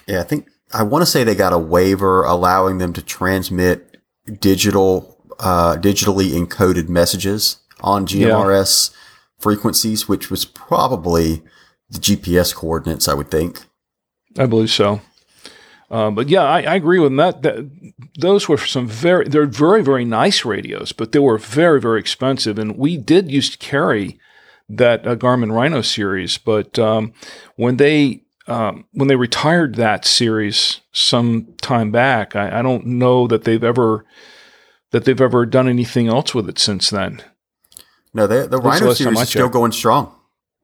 [0.08, 3.97] Yeah, I think I want to say they got a waiver allowing them to transmit
[4.39, 8.91] digital, uh, digitally encoded messages on GMRS
[9.39, 11.43] frequencies, which was probably
[11.90, 13.66] the GPS coordinates, I would think.
[14.38, 15.02] I believe so.
[15.92, 17.42] Uh, but yeah, I, I agree with that.
[17.42, 17.70] that.
[18.20, 22.60] Those were some very, they're very, very nice radios, but they were very, very expensive.
[22.60, 24.20] And we did used to carry
[24.70, 27.14] that uh, Garmin Rhino series, but um,
[27.56, 33.28] when they um, when they retired that series some time back, I, I don't know
[33.28, 34.06] that they've ever
[34.92, 37.24] that they've ever done anything else with it since then.
[38.14, 40.18] No, they, the Rhino series is still going strong.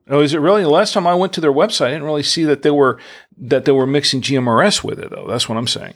[0.07, 0.61] Oh, is it really?
[0.61, 2.99] The last time I went to their website, I didn't really see that they were
[3.37, 5.27] that they were mixing GMRS with it, though.
[5.27, 5.95] That's what I'm saying.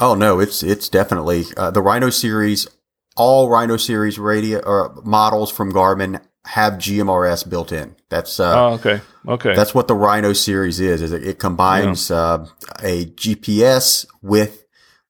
[0.00, 2.68] Oh no, it's it's definitely uh, the Rhino series.
[3.16, 7.96] All Rhino series radio or models from Garmin have GMRS built in.
[8.10, 9.56] That's uh, Oh, okay, okay.
[9.56, 11.02] That's what the Rhino series is.
[11.02, 12.46] Is it, it combines uh,
[12.80, 14.64] a GPS with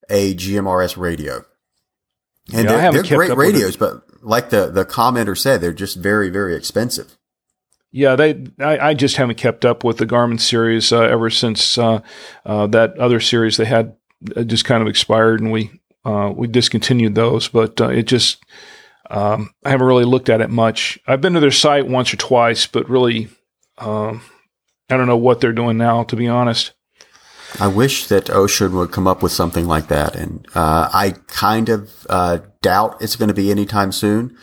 [0.08, 1.44] a GMRS radio,
[2.54, 3.52] and Yeah, they're, they're great up with it.
[3.52, 3.76] radios.
[3.76, 7.17] But like the the commenter said, they're just very very expensive.
[7.90, 8.44] Yeah, they.
[8.60, 12.00] I, I just haven't kept up with the Garmin series uh, ever since uh,
[12.44, 13.96] uh, that other series they had
[14.36, 15.70] uh, just kind of expired, and we
[16.04, 17.48] uh, we discontinued those.
[17.48, 18.44] But uh, it just
[19.08, 20.98] um, I haven't really looked at it much.
[21.06, 23.28] I've been to their site once or twice, but really,
[23.78, 24.20] um,
[24.90, 26.04] I don't know what they're doing now.
[26.04, 26.72] To be honest,
[27.58, 32.06] I wish that Wouxun would come up with something like that, and I kind of
[32.60, 34.36] doubt it's going to be anytime soon.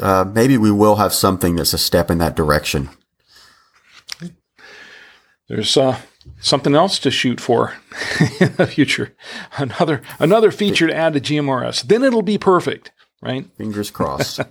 [0.00, 2.88] Uh, maybe we will have something that's a step in that direction.
[5.48, 5.98] there's uh,
[6.40, 7.74] something else to shoot for
[8.40, 9.14] in the future.
[9.56, 11.82] Another another feature to add to GMRS.
[11.82, 13.46] Then it'll be perfect, right?
[13.56, 14.40] Fingers crossed.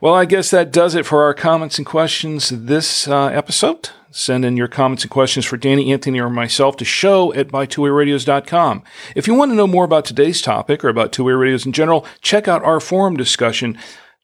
[0.00, 3.90] Well, I guess that does it for our comments and questions this uh, episode.
[4.10, 8.82] Send in your comments and questions for Danny, Anthony, or myself to show at buytwowayradios.com.
[9.14, 12.04] If you want to know more about today's topic or about two-way radios in general,
[12.20, 13.78] check out our forum discussion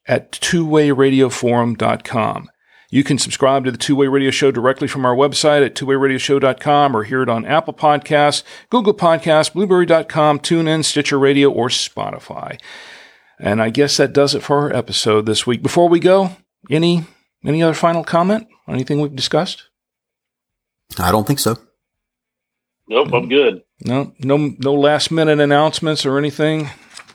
[0.09, 2.49] at twowayradioforum.com.
[2.91, 6.97] You can subscribe to the Two Way Radio Show directly from our website at twowayradioshow.com
[6.97, 8.41] or hear it on Apple Podcasts,
[8.71, 12.59] Google Podcasts, Blubrry.com, TuneIn, Stitcher Radio, or Spotify.
[13.39, 15.61] And I guess that does it for our episode this week.
[15.61, 16.31] Before we go,
[16.71, 17.05] any
[17.45, 19.65] any other final comment on anything we've discussed?
[20.97, 21.57] I don't think so.
[22.87, 23.61] Nope, I'm good.
[23.85, 26.71] No, no, no last minute announcements or anything.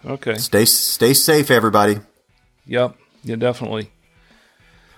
[0.06, 0.36] Okay.
[0.36, 1.98] Stay stay safe, everybody.
[2.66, 2.96] Yep.
[3.22, 3.90] Yeah, definitely.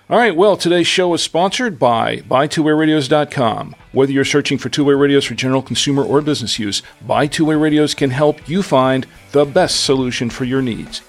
[0.09, 3.75] All right, well, today's show is sponsored by BuyTwoWayRadios.com.
[3.91, 7.57] Whether you're searching for two-way radios for general consumer or business use, Buy Two Way
[7.57, 11.03] Radios can help you find the best solution for your needs.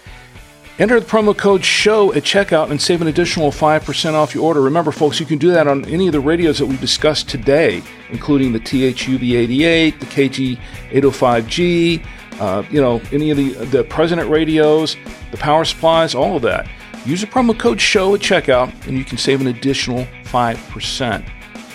[0.80, 4.62] Enter the promo code SHOW at checkout and save an additional 5% off your order.
[4.62, 7.84] Remember, folks, you can do that on any of the radios that we discussed today,
[8.10, 12.04] including the THUV88, the KG805G,
[12.40, 14.96] uh, you know, any of the, the President radios,
[15.32, 16.68] the power supplies, all of that.
[17.06, 21.30] Use the promo code SHOW at checkout and you can save an additional 5%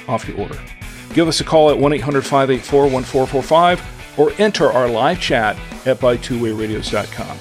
[0.09, 0.59] off your order.
[1.15, 5.57] Give us a call at 1 800 584 1445 or enter our live chat
[5.87, 7.39] at buytwowayradios.com.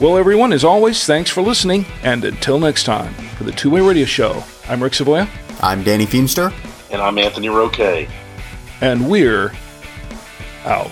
[0.00, 3.80] Well, everyone, as always, thanks for listening, and until next time, for the Two Way
[3.82, 5.28] Radio Show, I'm Rick Savoya.
[5.60, 6.52] I'm Danny Feemster.
[6.90, 8.08] And I'm Anthony Roque.
[8.80, 9.52] And we're
[10.64, 10.90] out.